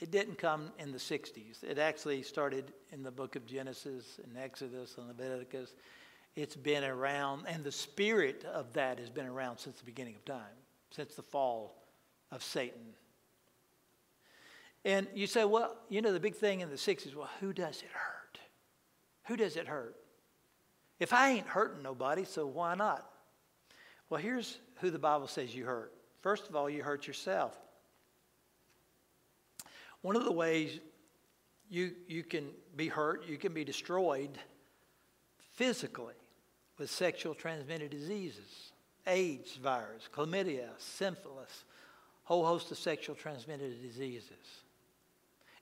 [0.00, 1.64] it didn't come in the 60s.
[1.64, 5.74] It actually started in the book of Genesis and Exodus and Leviticus.
[6.36, 10.24] It's been around, and the spirit of that has been around since the beginning of
[10.24, 10.56] time,
[10.90, 11.82] since the fall
[12.30, 12.94] of Satan.
[14.84, 17.82] And you say, well, you know, the big thing in the 60s, well, who does
[17.82, 18.38] it hurt?
[19.24, 19.96] Who does it hurt?
[21.00, 23.04] If I ain't hurting nobody, so why not?
[24.10, 25.92] Well, here's who the Bible says you hurt.
[26.20, 27.58] First of all, you hurt yourself.
[30.02, 30.78] One of the ways
[31.70, 34.30] you, you can be hurt, you can be destroyed
[35.52, 36.14] physically
[36.78, 38.72] with sexual transmitted diseases,
[39.06, 41.64] AIDS virus, chlamydia, syphilis,
[42.24, 44.62] whole host of sexual transmitted diseases.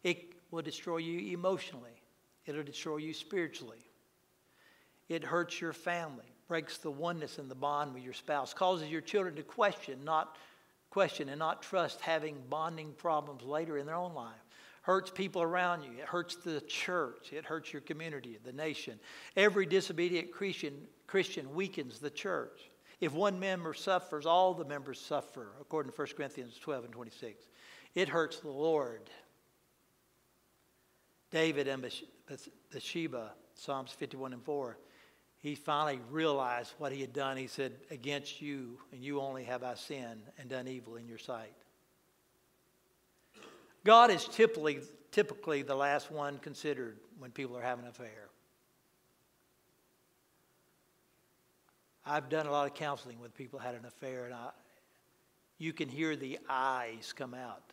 [0.02, 2.02] It will destroy you emotionally.
[2.44, 3.84] It'll destroy you spiritually.
[5.08, 9.00] It hurts your family, breaks the oneness and the bond with your spouse, causes your
[9.00, 10.36] children to question, not
[10.96, 14.46] question and not trust having bonding problems later in their own life.
[14.80, 15.90] hurts people around you.
[15.98, 17.34] It hurts the church.
[17.34, 18.98] It hurts your community, the nation.
[19.36, 20.72] Every disobedient Christian,
[21.06, 22.70] Christian weakens the church.
[22.98, 27.44] If one member suffers, all the members suffer, according to 1 Corinthians 12 and 26.
[27.94, 29.10] It hurts the Lord.
[31.30, 31.86] David and
[32.72, 34.78] Bathsheba, Psalms 51 and 4,
[35.46, 37.36] he finally realized what he had done.
[37.36, 41.18] He said, Against you, and you only have I sinned and done evil in your
[41.18, 41.52] sight.
[43.84, 44.80] God is typically,
[45.12, 48.28] typically the last one considered when people are having an affair.
[52.04, 54.50] I've done a lot of counseling with people who had an affair, and I,
[55.58, 57.72] you can hear the eyes come out.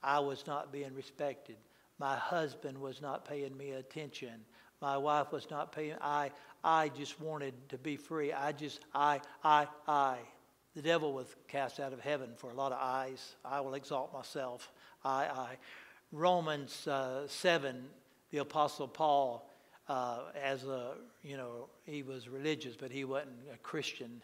[0.00, 1.56] I was not being respected.
[1.98, 4.44] My husband was not paying me attention.
[4.80, 5.96] My wife was not paying.
[6.00, 6.30] I,
[6.62, 8.32] I just wanted to be free.
[8.32, 10.18] I just, I, I, I.
[10.74, 13.36] The devil was cast out of heaven for a lot of eyes.
[13.44, 14.70] I will exalt myself.
[15.04, 15.56] I, I.
[16.12, 17.84] Romans uh, 7,
[18.30, 19.48] the Apostle Paul,
[19.88, 24.22] uh, as a, you know, he was religious, but he wasn't a Christian.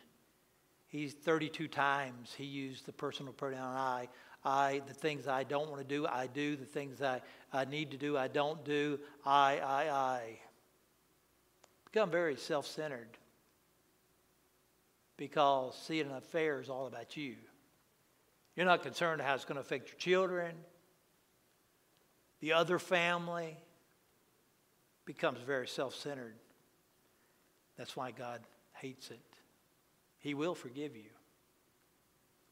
[0.88, 4.08] He's 32 times he used the personal pronoun I.
[4.44, 6.54] I, the things I don't want to do, I do.
[6.54, 7.20] The things I,
[7.52, 9.00] I need to do, I don't do.
[9.24, 10.38] I, I, I.
[11.96, 13.08] Become very self centered
[15.16, 17.36] because seeing an affair is all about you.
[18.54, 20.54] You're not concerned how it's going to affect your children,
[22.40, 23.56] the other family.
[25.06, 26.34] Becomes very self centered.
[27.78, 28.42] That's why God
[28.74, 29.24] hates it.
[30.18, 31.08] He will forgive you,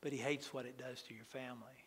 [0.00, 1.84] but He hates what it does to your family.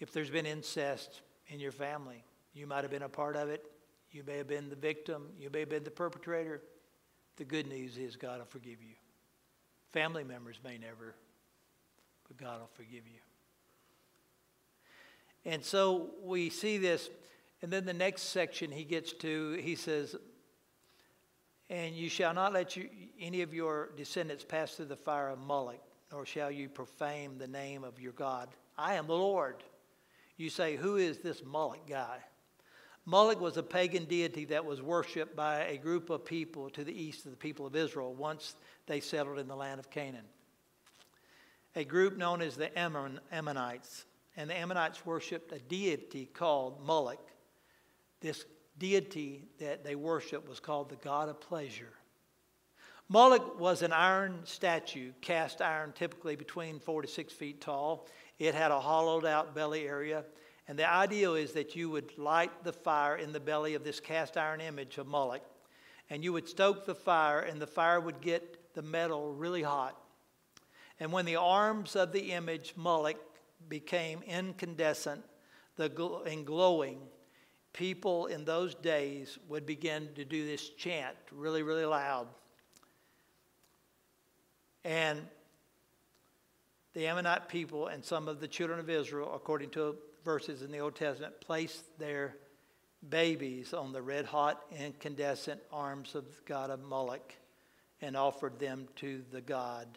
[0.00, 3.64] If there's been incest in your family, you might have been a part of it.
[4.10, 5.28] You may have been the victim.
[5.38, 6.62] You may have been the perpetrator.
[7.36, 8.94] The good news is God will forgive you.
[9.92, 11.14] Family members may never,
[12.26, 13.20] but God will forgive you.
[15.44, 17.08] And so we see this.
[17.62, 20.14] And then the next section he gets to, he says,
[21.70, 22.88] And you shall not let you,
[23.20, 27.48] any of your descendants pass through the fire of Moloch, nor shall you profane the
[27.48, 28.48] name of your God.
[28.76, 29.62] I am the Lord.
[30.36, 32.18] You say, Who is this Moloch guy?
[33.08, 36.92] Moloch was a pagan deity that was worshipped by a group of people to the
[36.92, 38.54] east of the people of Israel once
[38.86, 40.26] they settled in the land of Canaan.
[41.74, 44.04] A group known as the Ammon, Ammonites.
[44.36, 47.30] And the Ammonites worshipped a deity called Moloch.
[48.20, 48.44] This
[48.78, 51.94] deity that they worshiped was called the god of pleasure.
[53.08, 58.06] Moloch was an iron statue, cast iron, typically between four to six feet tall.
[58.38, 60.24] It had a hollowed out belly area
[60.68, 64.00] and the ideal is that you would light the fire in the belly of this
[64.00, 65.42] cast iron image of Moloch,
[66.10, 69.98] and you would stoke the fire, and the fire would get the metal really hot.
[71.00, 73.16] And when the arms of the image Moloch
[73.68, 75.24] became incandescent
[75.78, 77.00] and glowing,
[77.72, 82.26] people in those days would begin to do this chant really, really loud.
[84.84, 85.20] And
[86.94, 89.96] the Ammonite people and some of the children of Israel, according to
[90.28, 92.36] verses in the Old Testament place their
[93.08, 97.32] babies on the red hot incandescent arms of the god of Moloch
[98.02, 99.88] and offered them to the god,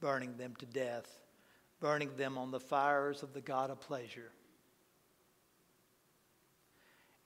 [0.00, 1.06] burning them to death,
[1.78, 4.32] burning them on the fires of the god of pleasure.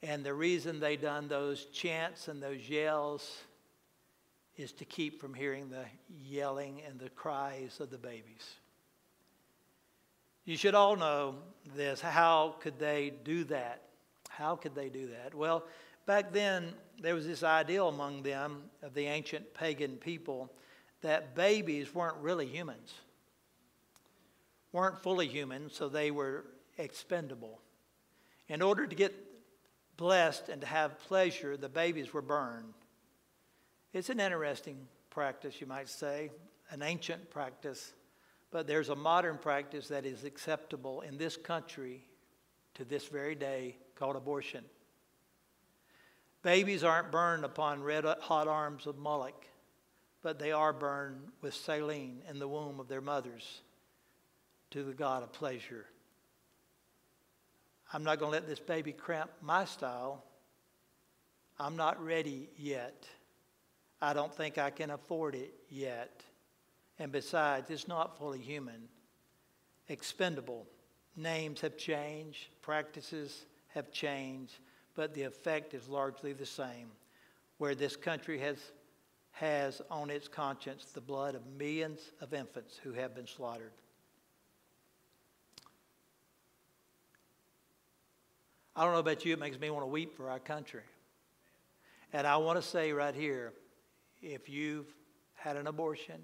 [0.03, 3.45] And the reason they done those chants and those yells
[4.57, 5.85] is to keep from hearing the
[6.21, 8.57] yelling and the cries of the babies.
[10.45, 11.37] You should all know
[11.75, 12.01] this.
[12.01, 13.83] How could they do that?
[14.29, 15.35] How could they do that?
[15.35, 15.65] Well,
[16.07, 20.53] back then, there was this ideal among them of the ancient pagan people
[21.01, 22.93] that babies weren't really humans,
[24.73, 26.45] weren't fully human, so they were
[26.79, 27.61] expendable.
[28.49, 29.15] In order to get
[29.97, 32.75] blessed and to have pleasure, the babies were burned.
[33.93, 36.31] It's an interesting practice, you might say,
[36.71, 37.93] an ancient practice
[38.55, 42.05] but there's a modern practice that is acceptable in this country
[42.75, 44.65] to this very day called abortion.
[46.43, 49.45] Babies aren't burned upon red hot arms of Moloch,
[50.23, 53.63] but they are burned with saline in the womb of their mothers
[54.71, 55.87] to the God of pleasure.
[57.93, 60.23] I'm not going to let this baby cramp my style.
[61.59, 63.05] I'm not ready yet.
[64.01, 66.23] I don't think I can afford it yet.
[66.99, 68.89] And besides, it's not fully human,
[69.89, 70.67] expendable.
[71.17, 74.55] Names have changed, practices have changed,
[74.95, 76.91] but the effect is largely the same.
[77.59, 78.59] Where this country has,
[79.33, 83.73] has on its conscience the blood of millions of infants who have been slaughtered.
[88.77, 90.83] I don't know about you, it makes me want to weep for our country.
[92.13, 93.53] And I want to say right here
[94.21, 94.93] if you've
[95.35, 96.21] had an abortion,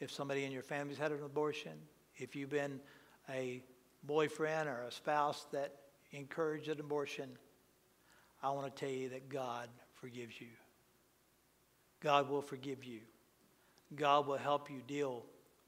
[0.00, 1.72] if somebody in your family's had an abortion,
[2.16, 2.80] if you've been
[3.28, 3.62] a
[4.04, 5.74] boyfriend or a spouse that
[6.12, 7.28] encouraged an abortion,
[8.42, 10.48] I want to tell you that God forgives you.
[12.00, 13.00] God will forgive you.
[13.94, 15.24] God will help you deal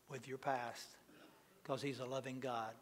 [0.09, 0.87] with your past
[1.63, 2.73] because He's a loving God.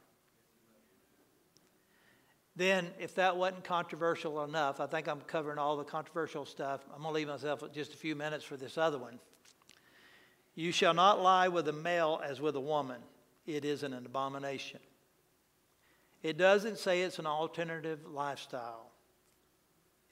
[2.57, 6.80] Then, if that wasn't controversial enough, I think I'm covering all the controversial stuff.
[6.94, 9.18] I'm going to leave myself just a few minutes for this other one.
[10.55, 13.01] You shall not lie with a male as with a woman,
[13.46, 14.80] it is an abomination.
[16.22, 18.90] It doesn't say it's an alternative lifestyle.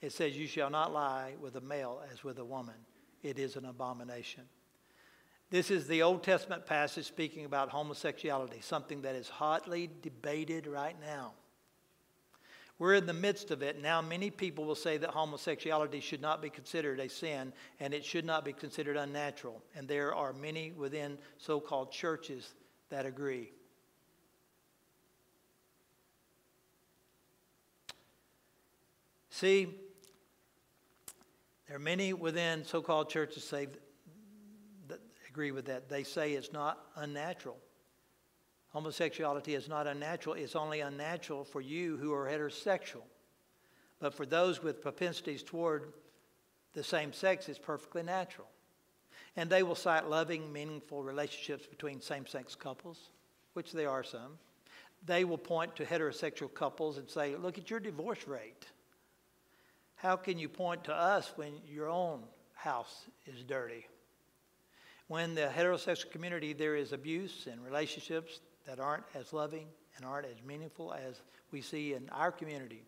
[0.01, 2.75] It says, You shall not lie with a male as with a woman.
[3.21, 4.43] It is an abomination.
[5.51, 10.95] This is the Old Testament passage speaking about homosexuality, something that is hotly debated right
[11.01, 11.33] now.
[12.79, 13.81] We're in the midst of it.
[13.81, 17.51] Now, many people will say that homosexuality should not be considered a sin
[17.81, 19.61] and it should not be considered unnatural.
[19.75, 22.53] And there are many within so called churches
[22.89, 23.51] that agree.
[29.29, 29.67] See,
[31.67, 33.67] there are many within so called churches say
[34.87, 34.99] that
[35.29, 35.89] agree with that.
[35.89, 37.57] They say it's not unnatural.
[38.69, 43.03] Homosexuality is not unnatural, it's only unnatural for you who are heterosexual.
[43.99, 45.91] But for those with propensities toward
[46.73, 48.47] the same sex, it's perfectly natural.
[49.35, 53.09] And they will cite loving, meaningful relationships between same sex couples,
[53.53, 54.37] which there are some.
[55.05, 58.67] They will point to heterosexual couples and say, Look at your divorce rate.
[59.95, 63.87] How can you point to us when your own house is dirty?
[65.07, 68.39] When the heterosexual community there is abuse in relationships
[68.69, 69.65] that aren't as loving
[69.97, 72.83] and aren't as meaningful as we see in our community.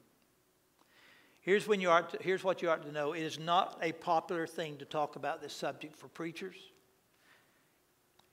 [1.39, 4.45] Here's, when you to, here's what you ought to know it is not a popular
[4.45, 6.55] thing to talk about this subject for preachers.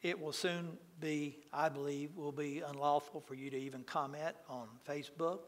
[0.02, 4.68] It will soon be, I believe, will be unlawful for you to even comment on
[4.86, 5.38] Facebook,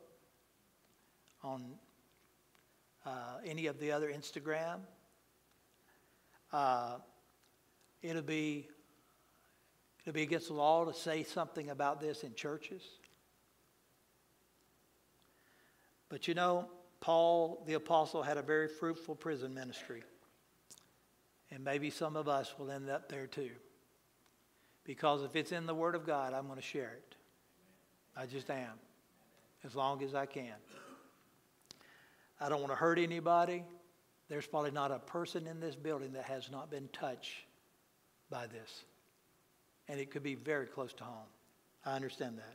[1.44, 1.66] on
[3.04, 3.10] uh,
[3.44, 4.78] any of the other Instagram.
[6.50, 6.96] Uh,
[8.00, 8.68] it'll be
[10.10, 12.82] It'll be against the law to say something about this in churches.
[16.08, 20.02] But you know, Paul the Apostle had a very fruitful prison ministry.
[21.52, 23.52] And maybe some of us will end up there too.
[24.82, 27.14] Because if it's in the Word of God, I'm going to share it.
[28.16, 28.80] I just am,
[29.62, 30.56] as long as I can.
[32.40, 33.62] I don't want to hurt anybody.
[34.28, 37.44] There's probably not a person in this building that has not been touched
[38.28, 38.86] by this
[39.90, 41.26] and it could be very close to home.
[41.84, 42.54] I understand that.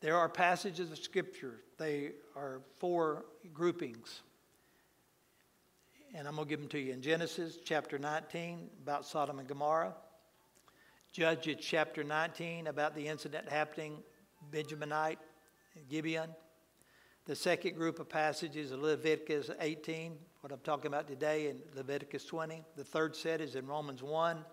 [0.00, 3.24] There are passages of Scripture, they are four
[3.54, 4.22] groupings.
[6.12, 6.92] And I'm going to give them to you.
[6.92, 9.94] In Genesis chapter 19, about Sodom and Gomorrah.
[11.12, 13.98] Judges chapter 19, about the incident happening
[14.52, 15.18] Benjaminite,
[15.88, 16.30] Gibeon.
[17.26, 22.64] The second group of passages Leviticus 18, what I'm talking about today, in Leviticus 20.
[22.76, 24.44] The third set is in Romans 1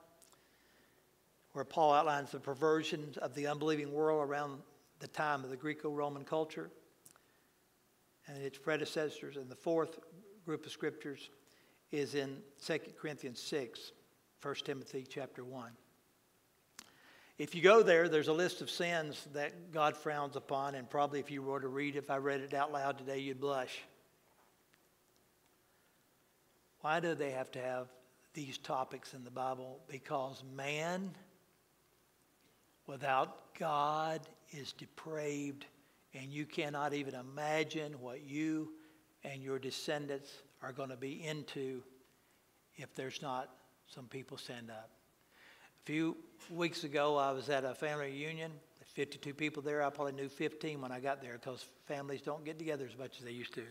[1.58, 4.60] where Paul outlines the perversions of the unbelieving world around
[5.00, 6.70] the time of the Greco Roman culture
[8.28, 9.38] and its predecessors.
[9.38, 9.98] And the fourth
[10.46, 11.32] group of scriptures
[11.92, 13.92] is in 2 Corinthians 6,
[14.40, 15.72] 1 Timothy chapter 1.
[17.40, 21.20] If you go there, there's a list of sins that God frowns upon, and probably
[21.20, 23.80] if you were to read, if I read it out loud today, you'd blush.
[26.82, 27.88] Why do they have to have
[28.36, 29.80] these topics in the Bible?
[29.88, 31.16] Because man
[32.88, 34.22] without God
[34.52, 35.66] is depraved,
[36.14, 38.72] and you cannot even imagine what you
[39.24, 40.32] and your descendants
[40.62, 41.84] are going to be into
[42.76, 43.50] if there's not
[43.88, 44.90] some people stand up.
[45.84, 46.18] A few
[46.50, 48.52] weeks ago, I was at a family reunion.
[48.94, 49.84] 52 people there.
[49.84, 53.20] I probably knew 15 when I got there because families don't get together as much
[53.20, 53.64] as they used to.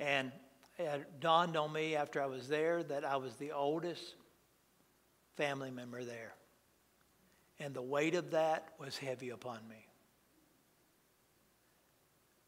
[0.00, 0.32] And
[0.76, 4.14] it dawned on me after I was there that I was the oldest
[5.36, 6.32] family member there.
[7.60, 9.86] And the weight of that was heavy upon me.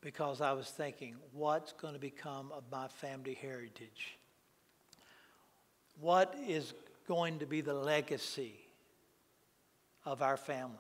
[0.00, 4.18] Because I was thinking, what's going to become of my family heritage?
[6.00, 6.72] What is
[7.06, 8.54] going to be the legacy
[10.04, 10.78] of our family?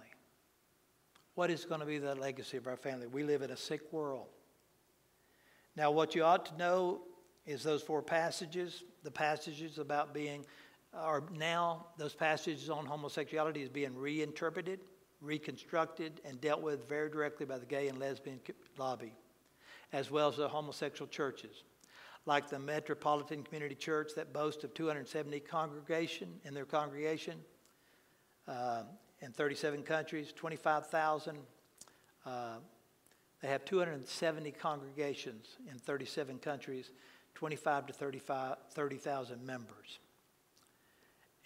[1.34, 3.06] What is going to be the legacy of our family?
[3.06, 4.26] We live in a sick world.
[5.76, 7.02] Now, what you ought to know
[7.46, 10.44] is those four passages the passages about being
[10.94, 14.80] are now, those passages on homosexuality is being reinterpreted
[15.22, 18.40] reconstructed, and dealt with very directly by the gay and lesbian
[18.76, 19.12] lobby,
[19.92, 21.62] as well as the homosexual churches.
[22.26, 27.38] Like the Metropolitan Community Church that boasts of 270 congregation in their congregation
[28.46, 28.82] uh,
[29.20, 31.38] in 37 countries, 25,000.
[32.24, 32.56] Uh,
[33.40, 36.92] they have 270 congregations in 37 countries,
[37.34, 39.98] 25 to 30,000 members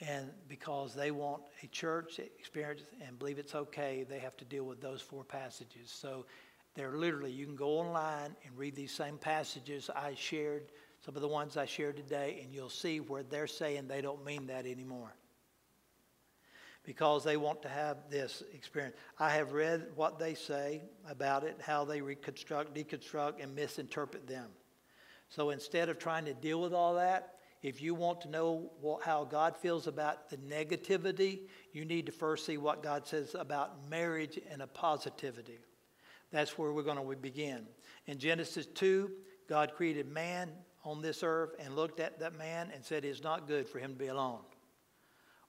[0.00, 4.64] and because they want a church experience and believe it's okay, they have to deal
[4.64, 5.90] with those four passages.
[5.90, 6.26] So
[6.74, 10.70] they're literally, you can go online and read these same passages I shared,
[11.02, 14.24] some of the ones I shared today, and you'll see where they're saying they don't
[14.24, 15.14] mean that anymore.
[16.84, 18.94] Because they want to have this experience.
[19.18, 24.50] I have read what they say about it, how they reconstruct, deconstruct, and misinterpret them.
[25.30, 29.02] So instead of trying to deal with all that, if you want to know what,
[29.02, 31.40] how God feels about the negativity,
[31.72, 35.58] you need to first see what God says about marriage and a positivity.
[36.30, 37.66] That's where we're going to begin.
[38.06, 39.10] In Genesis 2,
[39.48, 40.50] God created man
[40.84, 43.92] on this earth and looked at that man and said it's not good for him
[43.92, 44.40] to be alone.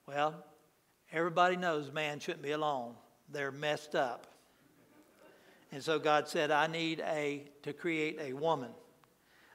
[0.06, 0.44] Well,
[1.12, 2.94] everybody knows man shouldn't be alone.
[3.30, 4.26] They're messed up.
[5.70, 8.70] And so God said, I need a to create a woman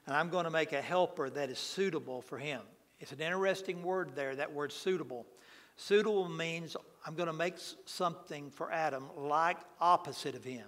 [0.06, 2.60] and I'm going to make a helper that is suitable for him.
[3.00, 5.26] It's an interesting word there, that word suitable.
[5.76, 6.76] Suitable means
[7.06, 10.66] I'm going to make something for Adam like opposite of him.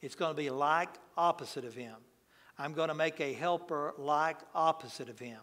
[0.00, 1.96] It's going to be like opposite of him.
[2.58, 5.40] I'm going to make a helper like opposite of him.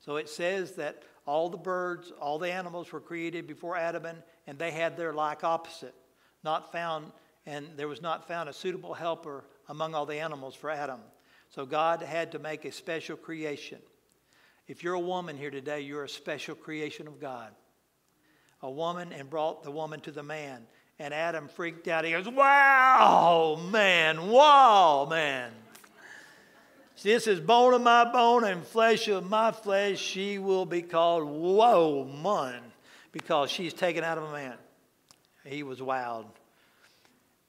[0.00, 4.06] So it says that all the birds, all the animals were created before Adam,
[4.46, 5.94] and, they had their like opposite.
[6.42, 7.12] Not found,
[7.44, 11.00] and there was not found a suitable helper among all the animals for Adam.
[11.50, 13.78] So God had to make a special creation.
[14.66, 17.52] If you're a woman here today, you're a special creation of God.
[18.62, 20.66] A woman and brought the woman to the man.
[20.98, 22.04] And Adam freaked out.
[22.04, 25.52] He goes, Wow, man, wow, man.
[27.00, 29.98] This is bone of my bone and flesh of my flesh.
[30.00, 32.60] She will be called woman
[33.12, 34.54] because she's taken out of a man.
[35.44, 36.26] He was wild.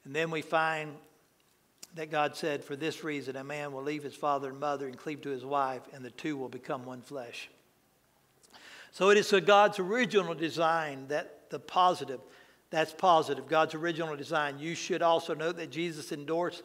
[0.05, 0.95] And then we find
[1.95, 4.97] that God said, For this reason, a man will leave his father and mother and
[4.97, 7.49] cleave to his wife, and the two will become one flesh.
[8.91, 12.19] So it is God's original design that the positive,
[12.69, 14.59] that's positive, God's original design.
[14.59, 16.63] You should also note that Jesus endorsed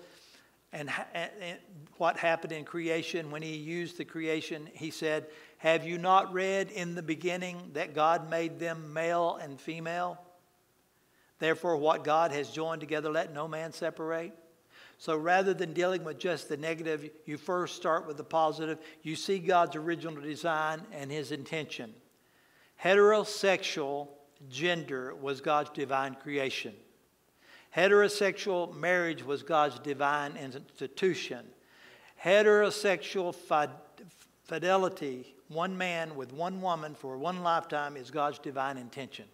[0.73, 1.59] and, and
[1.99, 4.69] what happened in creation when he used the creation.
[4.73, 5.27] He said,
[5.59, 10.19] Have you not read in the beginning that God made them male and female?
[11.39, 14.33] Therefore, what God has joined together, let no man separate.
[15.05, 18.79] So rather than dealing with just the negative, you first start with the positive.
[19.03, 21.93] You see God's original design and his intention.
[22.83, 24.09] Heterosexual
[24.49, 26.73] gender was God's divine creation.
[27.77, 31.45] Heterosexual marriage was God's divine institution.
[32.25, 33.35] Heterosexual
[34.45, 39.27] fidelity, one man with one woman for one lifetime, is God's divine intention.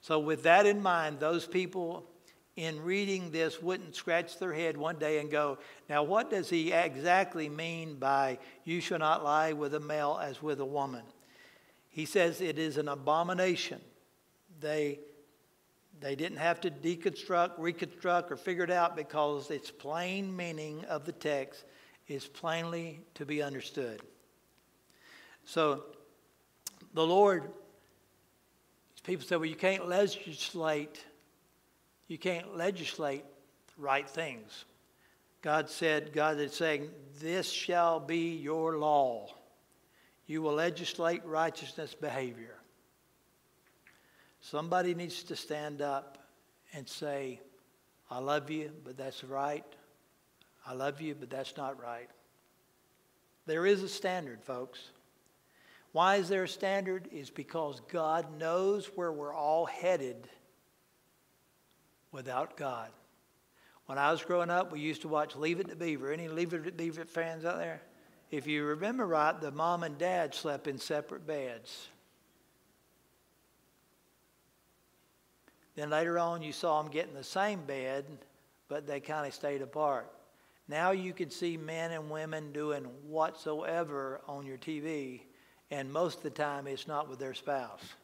[0.00, 2.06] So, with that in mind, those people
[2.58, 6.72] in reading this wouldn't scratch their head one day and go, Now, what does he
[6.72, 11.04] exactly mean by you shall not lie with a male as with a woman?
[11.88, 13.80] He says it is an abomination.
[14.60, 14.98] They,
[16.00, 21.04] they didn't have to deconstruct, reconstruct, or figure it out because its plain meaning of
[21.04, 21.64] the text
[22.08, 24.02] is plainly to be understood.
[25.44, 25.84] So,
[26.92, 27.52] the Lord,
[29.04, 31.04] people say, well, you can't legislate
[32.08, 33.24] you can't legislate
[33.76, 34.64] right things.
[35.42, 36.90] God said, God is saying,
[37.20, 39.28] This shall be your law.
[40.26, 42.56] You will legislate righteousness behavior.
[44.40, 46.18] Somebody needs to stand up
[46.72, 47.40] and say,
[48.10, 49.64] I love you, but that's right.
[50.66, 52.08] I love you, but that's not right.
[53.46, 54.80] There is a standard, folks.
[55.92, 57.08] Why is there a standard?
[57.10, 60.28] Is because God knows where we're all headed
[62.12, 62.90] without God.
[63.86, 66.12] When I was growing up, we used to watch Leave It to Beaver.
[66.12, 67.80] Any Leave It to Beaver fans out there?
[68.30, 71.88] If you remember right, the mom and dad slept in separate beds.
[75.74, 78.04] Then later on, you saw them get in the same bed,
[78.68, 80.10] but they kind of stayed apart.
[80.66, 85.22] Now you can see men and women doing whatsoever on your TV,
[85.70, 87.94] and most of the time it's not with their spouse.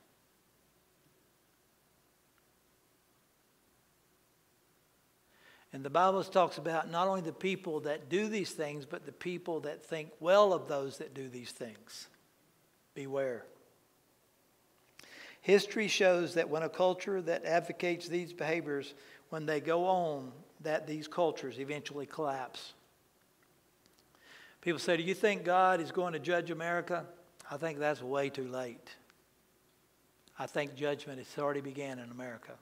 [5.75, 9.13] And the Bible talks about not only the people that do these things, but the
[9.13, 12.07] people that think well of those that do these things.
[12.95, 13.45] Beware.
[15.41, 18.95] History shows that when a culture that advocates these behaviors,
[19.31, 22.75] when they go on, that these cultures eventually collapse.
[24.61, 27.05] People say, Do you think God is going to judge America?
[27.51, 28.95] I think that's way too late.
[30.39, 32.53] I think judgment has already began in America.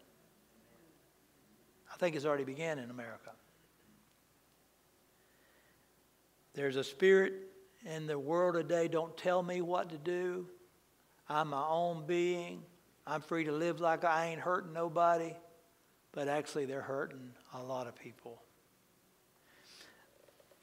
[2.02, 3.30] Think it's already began in America.
[6.52, 7.34] There's a spirit
[7.86, 10.48] in the world today, don't tell me what to do.
[11.28, 12.64] I'm my own being.
[13.06, 15.32] I'm free to live like I ain't hurting nobody.
[16.10, 18.42] But actually, they're hurting a lot of people.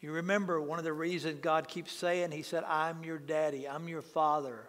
[0.01, 3.87] You remember one of the reasons God keeps saying, He said, I'm your daddy, I'm
[3.87, 4.65] your father,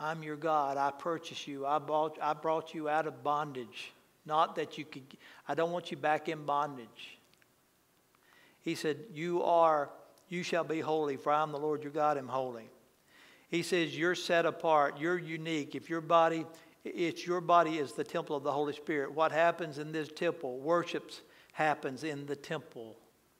[0.00, 3.92] I'm your God, I purchased you, I bought, I brought you out of bondage.
[4.26, 5.04] Not that you could,
[5.48, 7.18] I don't want you back in bondage.
[8.60, 9.90] He said, You are,
[10.28, 12.68] you shall be holy, for I am the Lord your God, am holy.
[13.48, 15.74] He says, You're set apart, you're unique.
[15.74, 16.44] If your body,
[16.84, 19.12] it's your body is the temple of the Holy Spirit.
[19.12, 21.22] What happens in this temple, worships
[21.52, 22.96] happens in the temple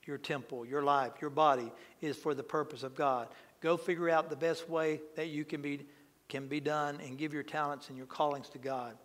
[0.07, 1.71] your temple, your life, your body
[2.01, 3.27] is for the purpose of God.
[3.61, 5.85] Go figure out the best way that you can be,
[6.29, 8.97] can be done and give your talents and your callings to God.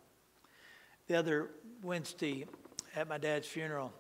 [1.09, 1.51] The other
[1.83, 2.47] Wednesday
[2.95, 3.93] at my dad's funeral,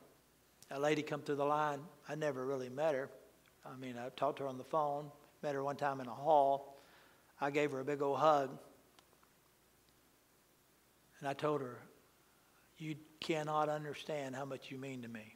[0.70, 1.80] a lady come through the line.
[2.08, 3.10] I never really met her.
[3.66, 5.10] I mean, I talked to her on the phone,
[5.42, 6.78] met her one time in a hall.
[7.40, 8.50] I gave her a big old hug.
[11.20, 11.78] And I told her,
[12.78, 15.34] You cannot understand how much you mean to me.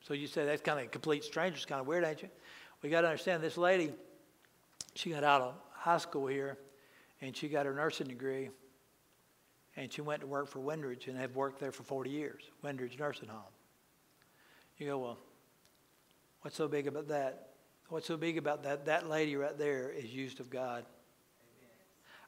[0.00, 1.56] So you say that's kind of a complete stranger.
[1.56, 2.28] It's kind of weird, ain't you?
[2.82, 3.92] We got to understand this lady,
[4.94, 6.58] she got out of high school here
[7.20, 8.50] and she got her nursing degree
[9.76, 12.98] and she went to work for Windridge and have worked there for 40 years, Windridge
[12.98, 13.42] Nursing Home.
[14.78, 15.18] You go, well,
[16.42, 17.50] what's so big about that?
[17.88, 18.86] What's so big about that?
[18.86, 20.84] That lady right there is used of God.
[20.84, 21.70] Amen.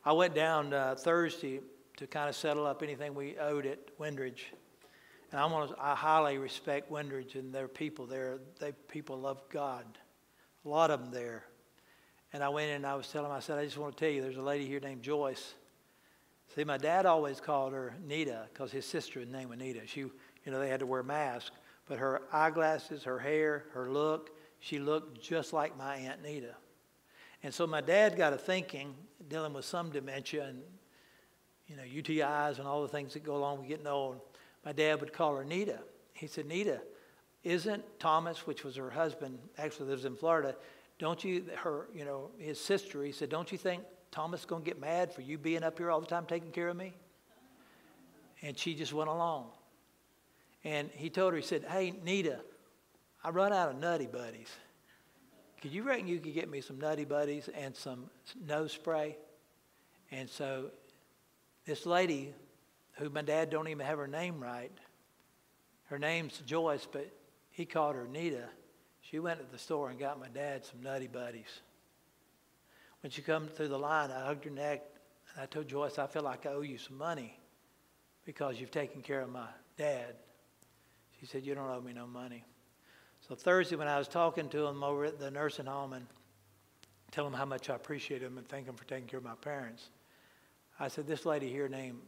[0.04, 1.60] I went down uh, Thursday
[1.96, 4.52] to kind of settle up anything we owed at Windridge.
[5.32, 8.38] And I, want to, I highly respect Windridge and their people there.
[8.60, 9.84] They people love God.
[10.64, 11.44] A lot of them there.
[12.32, 14.04] And I went in and I was telling them, I said, I just want to
[14.04, 15.54] tell you, there's a lady here named Joyce.
[16.56, 19.78] See, my dad always called her Nita because his sister was named.
[19.84, 20.10] She, you
[20.46, 21.50] know, they had to wear masks.
[21.86, 26.54] But her eyeglasses, her hair, her look, she looked just like my Aunt Nita.
[27.42, 28.94] And so my dad got a thinking,
[29.28, 30.62] dealing with some dementia and,
[31.66, 34.18] you know, UTIs and all the things that go along with getting old
[34.64, 35.78] my dad would call her Nita.
[36.14, 36.80] He said, Nita,
[37.44, 40.56] isn't Thomas, which was her husband, actually lives in Florida,
[40.98, 43.84] don't you, her, you know, his sister, he said, don't you think
[44.16, 46.68] Thomas going to get mad for you being up here all the time taking care
[46.68, 46.94] of me?
[48.40, 49.48] And she just went along.
[50.64, 52.40] And he told her, he said, hey, Nita,
[53.22, 54.48] I run out of Nutty Buddies.
[55.60, 58.08] Could you reckon you could get me some Nutty Buddies and some
[58.46, 59.18] nose spray?
[60.10, 60.70] And so
[61.66, 62.32] this lady
[62.92, 64.72] who my dad don't even have her name right.
[65.90, 67.06] Her name's Joyce, but
[67.50, 68.44] he called her Nita.
[69.02, 71.60] She went to the store and got my dad some Nutty Buddies.
[73.06, 74.82] When she come through the line, I hugged her neck
[75.32, 77.38] and I told Joyce, I feel like I owe you some money
[78.24, 79.46] because you've taken care of my
[79.78, 80.16] dad.
[81.20, 82.42] She said, You don't owe me no money.
[83.28, 86.04] So Thursday, when I was talking to him over at the nursing home and
[87.12, 89.36] telling him how much I appreciate him and thank him for taking care of my
[89.36, 89.90] parents,
[90.80, 92.00] I said, This lady here named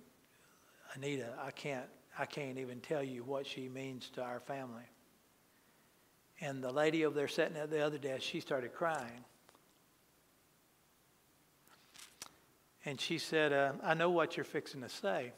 [0.96, 1.86] Anita, I can't,
[2.18, 4.90] I can't even tell you what she means to our family.
[6.40, 9.24] And the lady over there sitting at the other desk, she started crying.
[12.88, 15.32] And she said, uh, I know what you're fixing to say.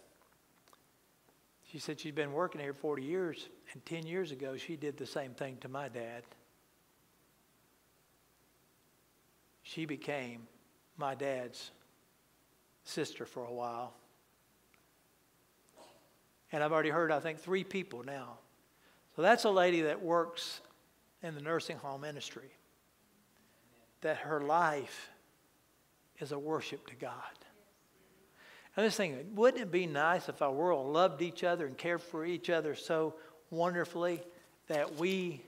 [1.72, 5.04] She said she's been working here 40 years, and 10 years ago, she did the
[5.04, 6.22] same thing to my dad.
[9.64, 10.46] She became
[10.96, 11.72] my dad's
[12.84, 13.94] sister for a while.
[16.52, 18.38] And I've already heard, I think, three people now.
[19.16, 20.60] So that's a lady that works
[21.20, 22.52] in the nursing home ministry.
[24.02, 25.10] That her life
[26.20, 27.39] is a worship to God.
[28.80, 32.00] And this thing, wouldn't it be nice if our world loved each other and cared
[32.00, 33.12] for each other so
[33.50, 34.22] wonderfully
[34.68, 35.44] that we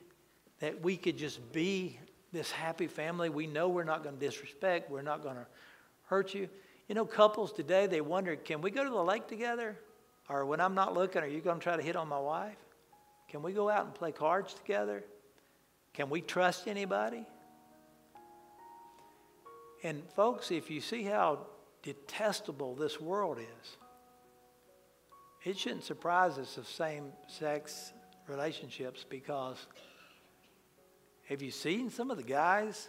[0.58, 1.98] that we could just be
[2.30, 3.30] this happy family?
[3.30, 5.46] We know we're not going to disrespect, we're not going to
[6.08, 6.46] hurt you.
[6.90, 9.78] You know, couples today, they wonder, can we go to the lake together?
[10.28, 12.58] Or when I'm not looking, are you going to try to hit on my wife?
[13.28, 15.04] Can we go out and play cards together?
[15.94, 17.24] Can we trust anybody?
[19.82, 21.46] And folks, if you see how
[21.82, 23.76] detestable this world is,
[25.44, 27.92] it shouldn't surprise us of same sex
[28.28, 29.66] relationships because
[31.28, 32.88] have you seen some of the guys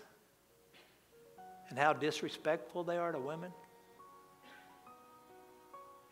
[1.69, 3.51] and how disrespectful they are to women?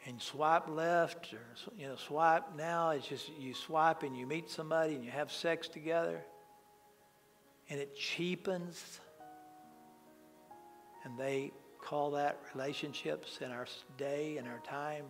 [0.06, 1.46] and swipe left or
[1.78, 5.32] you know swipe now it's just you swipe and you meet somebody and you have
[5.32, 6.20] sex together
[7.70, 9.00] and it cheapens
[11.04, 11.52] and they
[11.82, 13.68] call that relationships in our
[13.98, 15.06] day and our time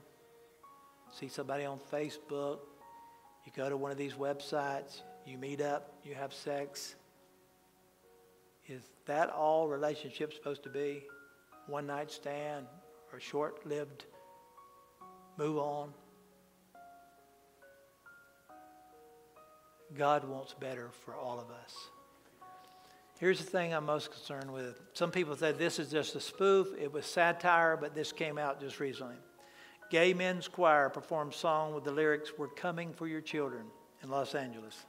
[1.12, 2.60] see somebody on facebook
[3.46, 6.96] you go to one of these websites you meet up you have sex
[8.68, 11.04] is that all relationships supposed to be
[11.68, 12.66] one night stand
[13.12, 14.06] or short lived
[15.38, 15.94] move on.
[19.98, 21.76] God wants better for all of us.
[23.22, 24.82] Here's the thing I'm most concerned with.
[24.94, 26.70] Some people said this is just a spoof.
[26.76, 29.14] It was satire, but this came out just recently.
[29.92, 33.66] Gay Men's Choir performed song with the lyrics, We're coming for your children
[34.02, 34.88] in Los Angeles.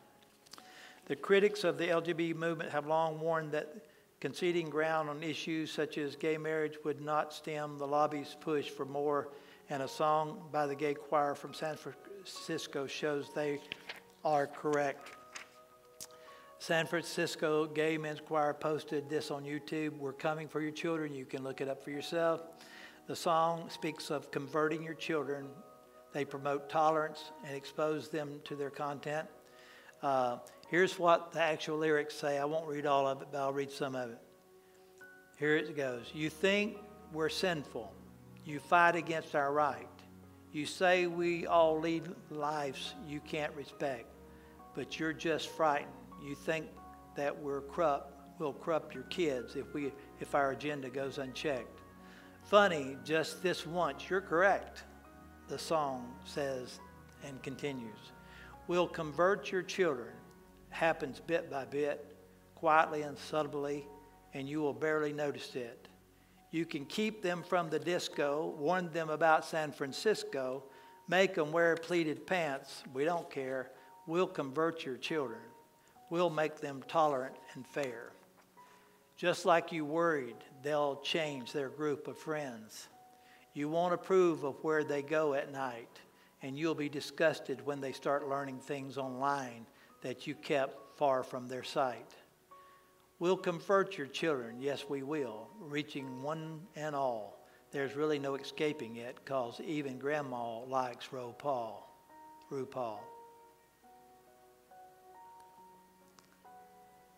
[1.08, 3.84] The critics of the LGBT movement have long warned that
[4.18, 8.86] conceding ground on issues such as gay marriage would not stem the lobby's push for
[8.86, 9.28] more
[9.68, 13.60] and a song by the gay choir from San Francisco shows they
[14.24, 15.16] are correct.
[16.62, 19.98] San Francisco Gay Men's Choir posted this on YouTube.
[19.98, 21.12] We're coming for your children.
[21.12, 22.40] You can look it up for yourself.
[23.08, 25.48] The song speaks of converting your children.
[26.12, 29.26] They promote tolerance and expose them to their content.
[30.04, 30.36] Uh,
[30.68, 32.38] here's what the actual lyrics say.
[32.38, 34.20] I won't read all of it, but I'll read some of it.
[35.40, 36.12] Here it goes.
[36.14, 36.76] You think
[37.12, 37.92] we're sinful
[38.44, 39.88] you fight against our right.
[40.52, 44.06] You say we all lead lives you can't respect,
[44.76, 45.90] but you're just frightened.
[46.22, 46.66] You think
[47.16, 51.80] that we're corrupt, we'll corrupt your kids if, we, if our agenda goes unchecked.
[52.44, 54.84] Funny, just this once, you're correct,
[55.48, 56.80] the song says
[57.26, 58.12] and continues.
[58.68, 60.12] We'll convert your children,
[60.70, 62.16] happens bit by bit,
[62.54, 63.86] quietly and subtly,
[64.34, 65.88] and you will barely notice it.
[66.52, 70.64] You can keep them from the disco, warn them about San Francisco,
[71.08, 72.84] make them wear pleated pants.
[72.92, 73.72] We don't care.
[74.06, 75.40] We'll convert your children.
[76.12, 78.12] We'll make them tolerant and fair.
[79.16, 82.88] Just like you worried, they'll change their group of friends.
[83.54, 86.00] You won't approve of where they go at night,
[86.42, 89.64] and you'll be disgusted when they start learning things online
[90.02, 92.14] that you kept far from their sight.
[93.18, 94.60] We'll convert your children.
[94.60, 97.42] Yes, we will, reaching one and all.
[97.70, 101.76] There's really no escaping it because even grandma likes RuPaul.
[102.50, 102.98] RuPaul.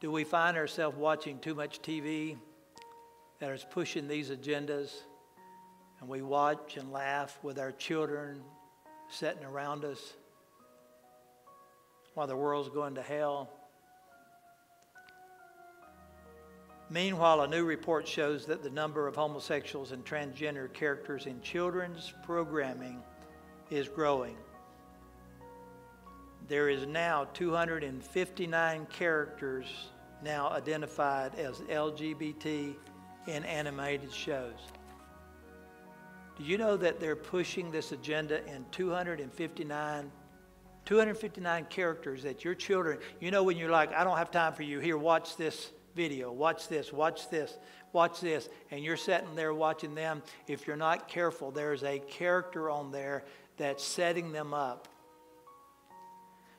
[0.05, 2.36] Do we find ourselves watching too much TV
[3.38, 4.92] that is pushing these agendas?
[5.98, 8.42] And we watch and laugh with our children
[9.09, 10.12] sitting around us
[12.12, 13.48] while the world's going to hell?
[16.90, 22.12] Meanwhile, a new report shows that the number of homosexuals and transgender characters in children's
[22.24, 23.02] programming
[23.70, 24.36] is growing.
[26.46, 29.66] There is now 259 characters
[30.25, 32.75] now identified as LGBT
[33.27, 34.59] in animated shows.
[36.37, 40.11] Do you know that they're pushing this agenda in 259
[40.85, 44.64] 259 characters that your children, you know when you're like, I don't have time for
[44.64, 46.33] you, here watch this video.
[46.33, 47.57] Watch this, watch this,
[47.93, 48.49] watch this.
[48.70, 50.22] And you're sitting there watching them.
[50.47, 53.25] If you're not careful, there's a character on there
[53.57, 54.89] that's setting them up.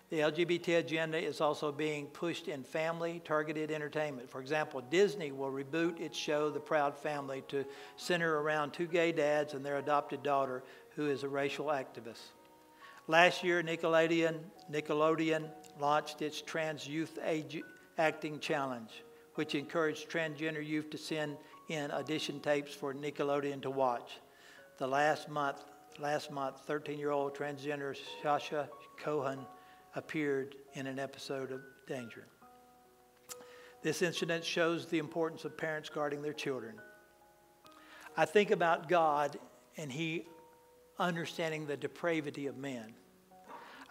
[0.10, 4.30] The LGBT agenda is also being pushed in family targeted entertainment.
[4.30, 7.66] For example, Disney will reboot its show, The Proud Family, to
[7.98, 10.64] center around two gay dads and their adopted daughter,
[10.96, 12.22] who is a racial activist.
[13.08, 14.38] Last year, Nickelodeon,
[14.72, 15.50] Nickelodeon
[15.80, 17.62] launched its Trans Youth Age
[17.98, 18.92] Acting Challenge
[19.36, 21.38] which encouraged transgender youth to send
[21.70, 24.20] in audition tapes for Nickelodeon to watch.
[24.78, 25.64] The last month,
[26.00, 29.40] last month, 13-year-old transgender Sasha Cohen
[29.96, 32.26] appeared in an episode of Danger.
[33.82, 36.76] This incident shows the importance of parents guarding their children.
[38.18, 39.38] I think about God
[39.78, 40.26] and He
[40.98, 42.94] understanding the depravity of men.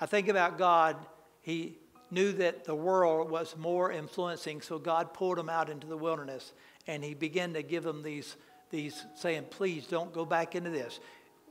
[0.01, 0.97] I think about God,
[1.43, 1.79] He
[2.11, 6.53] knew that the world was more influencing, so God pulled him out into the wilderness
[6.87, 8.37] and he began to give them these,
[8.71, 11.01] these saying, please don't go back into this.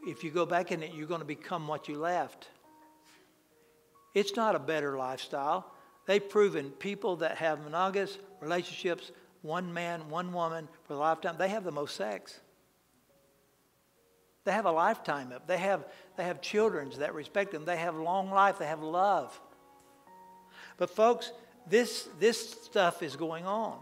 [0.05, 2.49] If you go back in it, you're going to become what you left.
[4.13, 5.71] It's not a better lifestyle.
[6.05, 9.11] They've proven people that have monogamous relationships,
[9.41, 12.39] one man, one woman for a lifetime, they have the most sex.
[14.45, 15.47] They have a lifetime of.
[15.47, 15.85] They have,
[16.17, 17.63] they have children that respect them.
[17.63, 18.59] They have long life.
[18.59, 19.39] They have love.
[20.77, 21.31] But, folks,
[21.69, 23.79] this, this stuff is going on.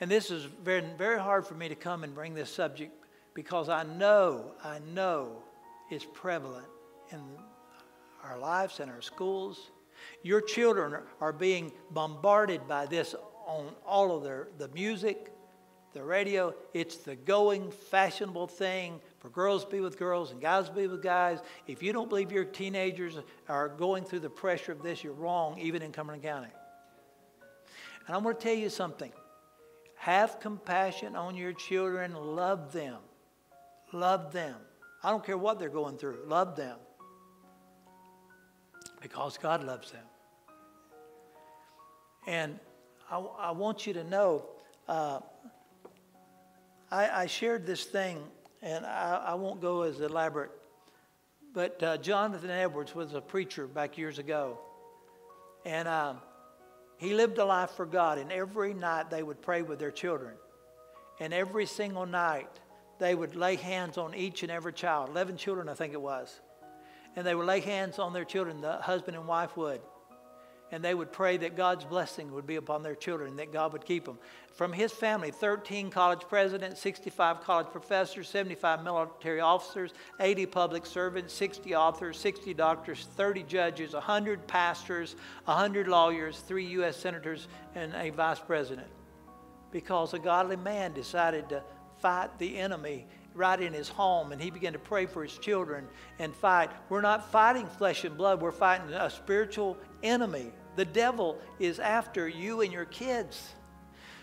[0.00, 2.92] And this is very, very hard for me to come and bring this subject
[3.32, 5.42] because I know, I know
[5.88, 6.66] it's prevalent
[7.12, 7.20] in
[8.24, 9.70] our lives and our schools.
[10.22, 13.14] Your children are being bombarded by this
[13.46, 15.30] on all of their the music,
[15.92, 16.54] the radio.
[16.72, 20.86] It's the going fashionable thing for girls to be with girls and guys to be
[20.86, 21.40] with guys.
[21.66, 23.18] If you don't believe your teenagers
[23.48, 26.50] are going through the pressure of this, you're wrong, even in Cumberland County.
[28.06, 29.12] And I'm going to tell you something.
[29.96, 32.14] Have compassion on your children.
[32.14, 32.98] Love them.
[33.92, 34.56] Love them.
[35.02, 36.18] I don't care what they're going through.
[36.26, 36.76] Love them.
[39.04, 40.04] Because God loves them.
[42.26, 42.58] And
[43.10, 44.46] I, I want you to know
[44.88, 45.20] uh,
[46.90, 48.18] I, I, shared this thing,
[48.62, 50.52] and I, I, won't go as elaborate,
[51.52, 54.58] but uh, Jonathan Edwards was a preacher back years ago.
[55.66, 56.14] And uh,
[56.96, 60.32] he lived a life for God, and every night they would pray with their children.
[61.20, 62.48] And every single night
[62.98, 66.40] they would lay hands on each and every child 11 children, I think it was.
[67.16, 69.80] And they would lay hands on their children, the husband and wife would
[70.74, 73.84] and they would pray that God's blessing would be upon their children, that God would
[73.84, 74.18] keep them.
[74.54, 81.32] From his family, 13 college presidents, 65 college professors, 75 military officers, 80 public servants,
[81.32, 86.96] 60 authors, 60 doctors, 30 judges, 100 pastors, 100 lawyers, three U.S.
[86.96, 87.46] senators,
[87.76, 88.88] and a vice president.
[89.70, 91.62] Because a godly man decided to
[91.98, 95.86] fight the enemy right in his home and he began to pray for his children
[96.18, 96.70] and fight.
[96.88, 102.28] We're not fighting flesh and blood, we're fighting a spiritual enemy the devil is after
[102.28, 103.52] you and your kids.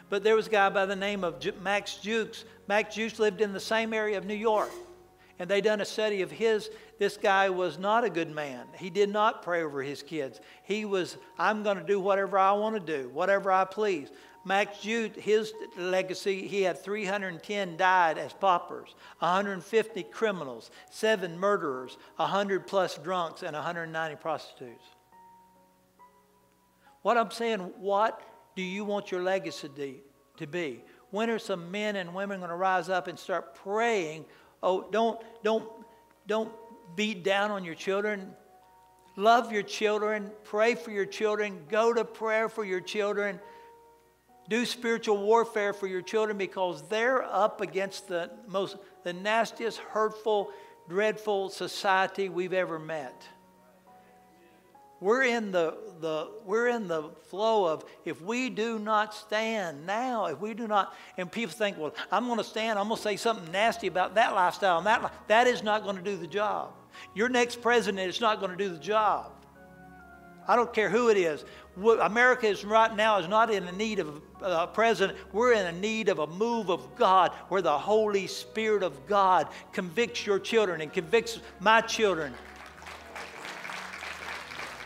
[0.09, 2.43] But there was a guy by the name of Max Jukes.
[2.67, 4.69] Max Jukes lived in the same area of New York.
[5.39, 6.69] And they done a study of his.
[6.99, 8.67] This guy was not a good man.
[8.77, 10.39] He did not pray over his kids.
[10.63, 14.11] He was, I'm going to do whatever I want to do, whatever I please.
[14.43, 22.65] Max Jukes, his legacy, he had 310 died as paupers, 150 criminals, seven murderers, 100
[22.65, 24.83] plus drunks, and 190 prostitutes.
[27.03, 28.21] What I'm saying, what
[28.55, 30.01] do you want your legacy
[30.37, 30.83] to be?
[31.11, 34.25] When are some men and women going to rise up and start praying?
[34.63, 35.67] Oh, don't, don't,
[36.25, 36.51] don't
[36.95, 38.33] beat down on your children.
[39.17, 40.31] Love your children.
[40.43, 41.59] Pray for your children.
[41.69, 43.39] Go to prayer for your children.
[44.49, 50.51] Do spiritual warfare for your children because they're up against the most, the nastiest, hurtful,
[50.89, 53.23] dreadful society we've ever met.
[54.99, 60.25] We're in the, the, we're in the flow of if we do not stand now,
[60.27, 63.01] if we do not, and people think, well, I'm going to stand, I'm going to
[63.01, 66.27] say something nasty about that lifestyle, and that, that is not going to do the
[66.27, 66.73] job.
[67.15, 69.31] Your next president is not going to do the job.
[70.47, 71.45] I don't care who it is.
[71.77, 75.17] America is right now is not in the need of a president.
[75.31, 79.47] We're in a need of a move of God where the Holy Spirit of God
[79.71, 82.33] convicts your children and convicts my children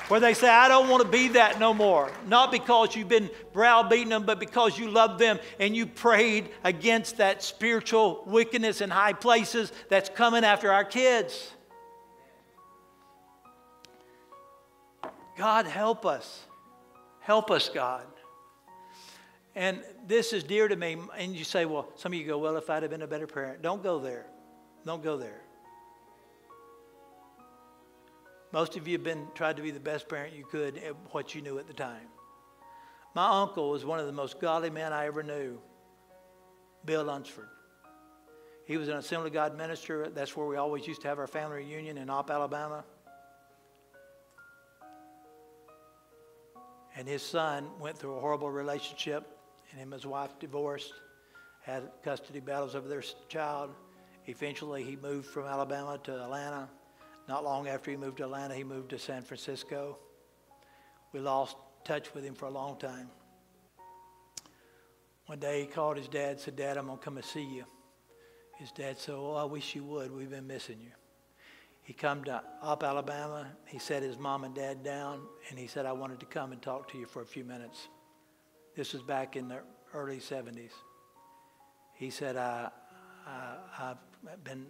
[0.07, 2.11] where they say, I don't want to be that no more.
[2.27, 7.17] Not because you've been browbeating them, but because you love them and you prayed against
[7.17, 11.51] that spiritual wickedness in high places that's coming after our kids.
[15.37, 16.45] God, help us.
[17.25, 18.05] Help us, God.
[19.55, 20.95] And this is dear to me.
[21.17, 23.25] And you say, well, some of you go, well, if I'd have been a better
[23.25, 23.63] parent.
[23.63, 24.27] Don't go there.
[24.85, 25.41] Don't go there.
[28.51, 31.33] Most of you have been tried to be the best parent you could at what
[31.33, 32.07] you knew at the time.
[33.15, 35.57] My uncle was one of the most godly men I ever knew,
[36.85, 37.47] Bill Lunsford.
[38.65, 40.09] He was an Assembly of God minister.
[40.09, 42.83] That's where we always used to have our family reunion in Opp, Alabama.
[46.95, 49.37] And his son went through a horrible relationship,
[49.71, 50.93] and him and his wife divorced,
[51.61, 53.71] had custody battles over their child.
[54.27, 56.69] Eventually, he moved from Alabama to Atlanta
[57.27, 59.97] not long after he moved to Atlanta, he moved to San Francisco.
[61.11, 63.09] We lost touch with him for a long time.
[65.25, 67.65] One day he called his dad, said, Dad, I'm going to come and see you.
[68.57, 70.11] His dad said, Oh, I wish you would.
[70.11, 70.91] We've been missing you.
[71.85, 73.47] He come to Opp, Alabama.
[73.67, 76.59] He set his mom and dad down, and he said, I wanted to come and
[76.59, 77.87] talk to you for a few minutes.
[78.75, 79.59] This was back in the
[79.93, 80.71] early 70s.
[81.93, 82.69] He said, I,
[83.27, 84.65] I, I've been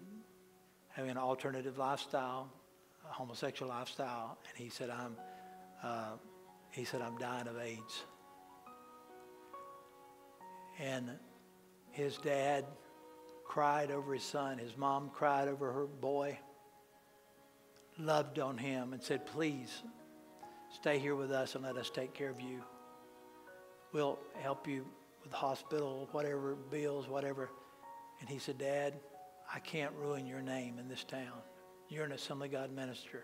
[0.89, 2.51] having an alternative lifestyle,
[3.09, 5.15] a homosexual lifestyle, and he said, "I'm,"
[5.83, 6.17] uh,
[6.71, 8.03] he said, "I'm dying of AIDS."
[10.79, 11.11] And
[11.91, 12.65] his dad
[13.45, 14.57] cried over his son.
[14.57, 16.37] His mom cried over her boy.
[17.97, 19.83] Loved on him and said, "Please,
[20.69, 22.63] stay here with us and let us take care of you.
[23.93, 24.85] We'll help you
[25.21, 27.49] with the hospital, whatever bills, whatever."
[28.19, 28.99] And he said, "Dad."
[29.53, 31.39] I can't ruin your name in this town.
[31.87, 33.23] You're an Assembly God minister.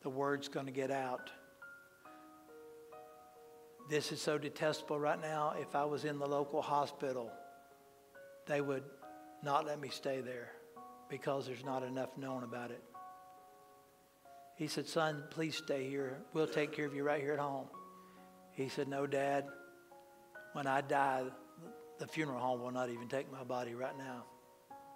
[0.00, 1.30] The word's going to get out.
[3.90, 5.54] This is so detestable right now.
[5.60, 7.30] If I was in the local hospital,
[8.46, 8.84] they would
[9.42, 10.50] not let me stay there
[11.10, 12.82] because there's not enough known about it.
[14.56, 16.18] He said, Son, please stay here.
[16.32, 17.66] We'll take care of you right here at home.
[18.52, 19.44] He said, No, Dad.
[20.54, 21.24] When I die,
[21.98, 24.24] the funeral home will not even take my body right now.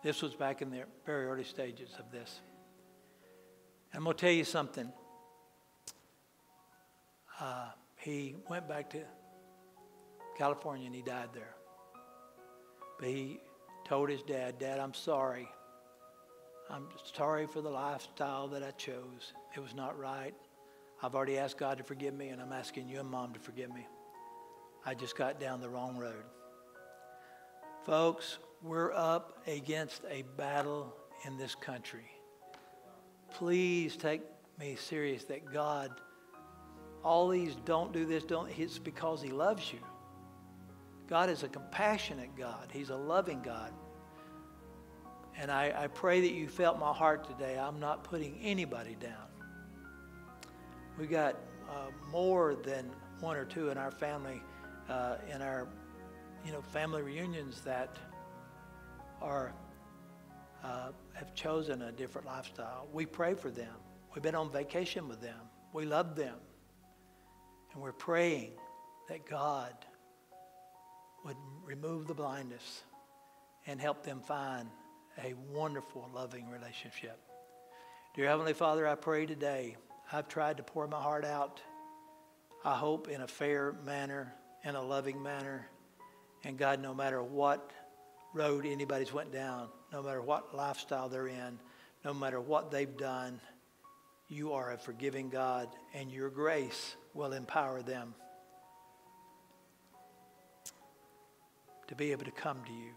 [0.03, 2.41] This was back in the very early stages of this.
[3.93, 4.91] I'm going to tell you something.
[7.39, 9.03] Uh, he went back to
[10.39, 11.55] California and he died there.
[12.99, 13.41] But he
[13.87, 15.49] told his dad, Dad, I'm sorry.
[16.71, 19.33] I'm sorry for the lifestyle that I chose.
[19.57, 20.35] It was not right.
[21.03, 23.75] I've already asked God to forgive me, and I'm asking you and mom to forgive
[23.75, 23.87] me.
[24.87, 26.23] I just got down the wrong road.
[27.85, 30.95] Folks, we're up against a battle
[31.27, 32.07] in this country.
[33.31, 34.23] Please take
[34.59, 35.91] me serious that God,
[37.03, 39.81] all these don't do this, don't, it's because He loves you.
[41.09, 43.73] God is a compassionate God, He's a loving God.
[45.41, 47.59] And I, I pray that you felt my heart today.
[47.59, 49.27] I'm not putting anybody down.
[50.99, 51.37] We got
[51.67, 54.43] uh, more than one or two in our family,
[54.91, 55.67] uh, in our,
[56.45, 57.97] you know, family reunions that
[59.23, 59.55] are
[60.63, 62.87] uh, have chosen a different lifestyle.
[62.93, 63.73] We pray for them.
[64.15, 65.41] We've been on vacation with them.
[65.73, 66.37] We love them,
[67.73, 68.53] and we're praying
[69.09, 69.73] that God
[71.25, 72.83] would remove the blindness
[73.67, 74.69] and help them find
[75.19, 77.19] a wonderful, loving relationship.
[78.15, 79.77] Dear Heavenly Father, I pray today
[80.13, 81.61] I've tried to pour my heart out,
[82.65, 84.35] I hope, in a fair manner,
[84.65, 85.69] in a loving manner.
[86.43, 87.71] And God, no matter what
[88.35, 91.59] road anybody's went down, no matter what lifestyle they're in,
[92.05, 93.41] no matter what they've done,
[94.29, 98.15] you are a forgiving God, and your grace will empower them
[101.89, 102.93] to be able to come to you.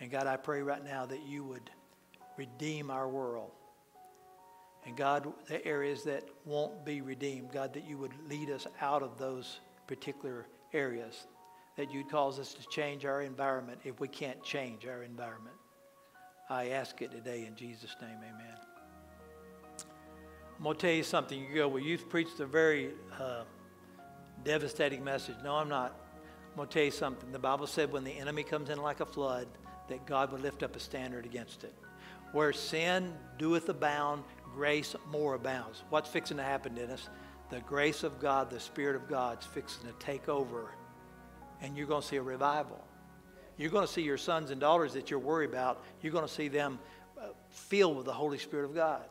[0.00, 1.70] And God, I pray right now that you would
[2.36, 3.52] redeem our world.
[4.86, 9.02] And God, the areas that won't be redeemed, God, that you would lead us out
[9.02, 11.26] of those particular areas,
[11.76, 15.56] that you'd cause us to change our environment if we can't change our environment.
[16.48, 18.56] I ask it today in Jesus' name, amen.
[20.56, 21.38] I'm going to tell you something.
[21.38, 23.44] You go, well, you've preached a very uh,
[24.44, 25.36] devastating message.
[25.44, 25.94] No, I'm not.
[26.50, 27.32] I'm going to tell you something.
[27.32, 29.46] The Bible said when the enemy comes in like a flood,
[29.90, 31.74] that God would lift up a standard against it.
[32.32, 34.24] Where sin doeth abound,
[34.54, 35.82] grace more abounds.
[35.90, 37.08] What's fixing to happen, Dennis?
[37.50, 40.70] The grace of God, the Spirit of God's fixing to take over,
[41.60, 42.82] and you're going to see a revival.
[43.56, 46.32] You're going to see your sons and daughters that you're worried about, you're going to
[46.32, 46.78] see them
[47.20, 49.04] uh, filled with the Holy Spirit of God.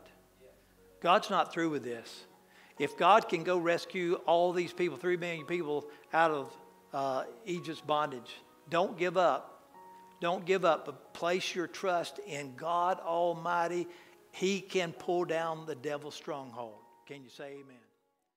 [1.00, 2.24] God's not through with this.
[2.78, 6.56] If God can go rescue all these people, three million people out of
[6.94, 8.34] uh, Egypt's bondage,
[8.70, 9.49] don't give up.
[10.20, 13.88] Don't give up, but place your trust in God Almighty.
[14.32, 16.78] He can pull down the devil's stronghold.
[17.06, 17.89] Can you say amen?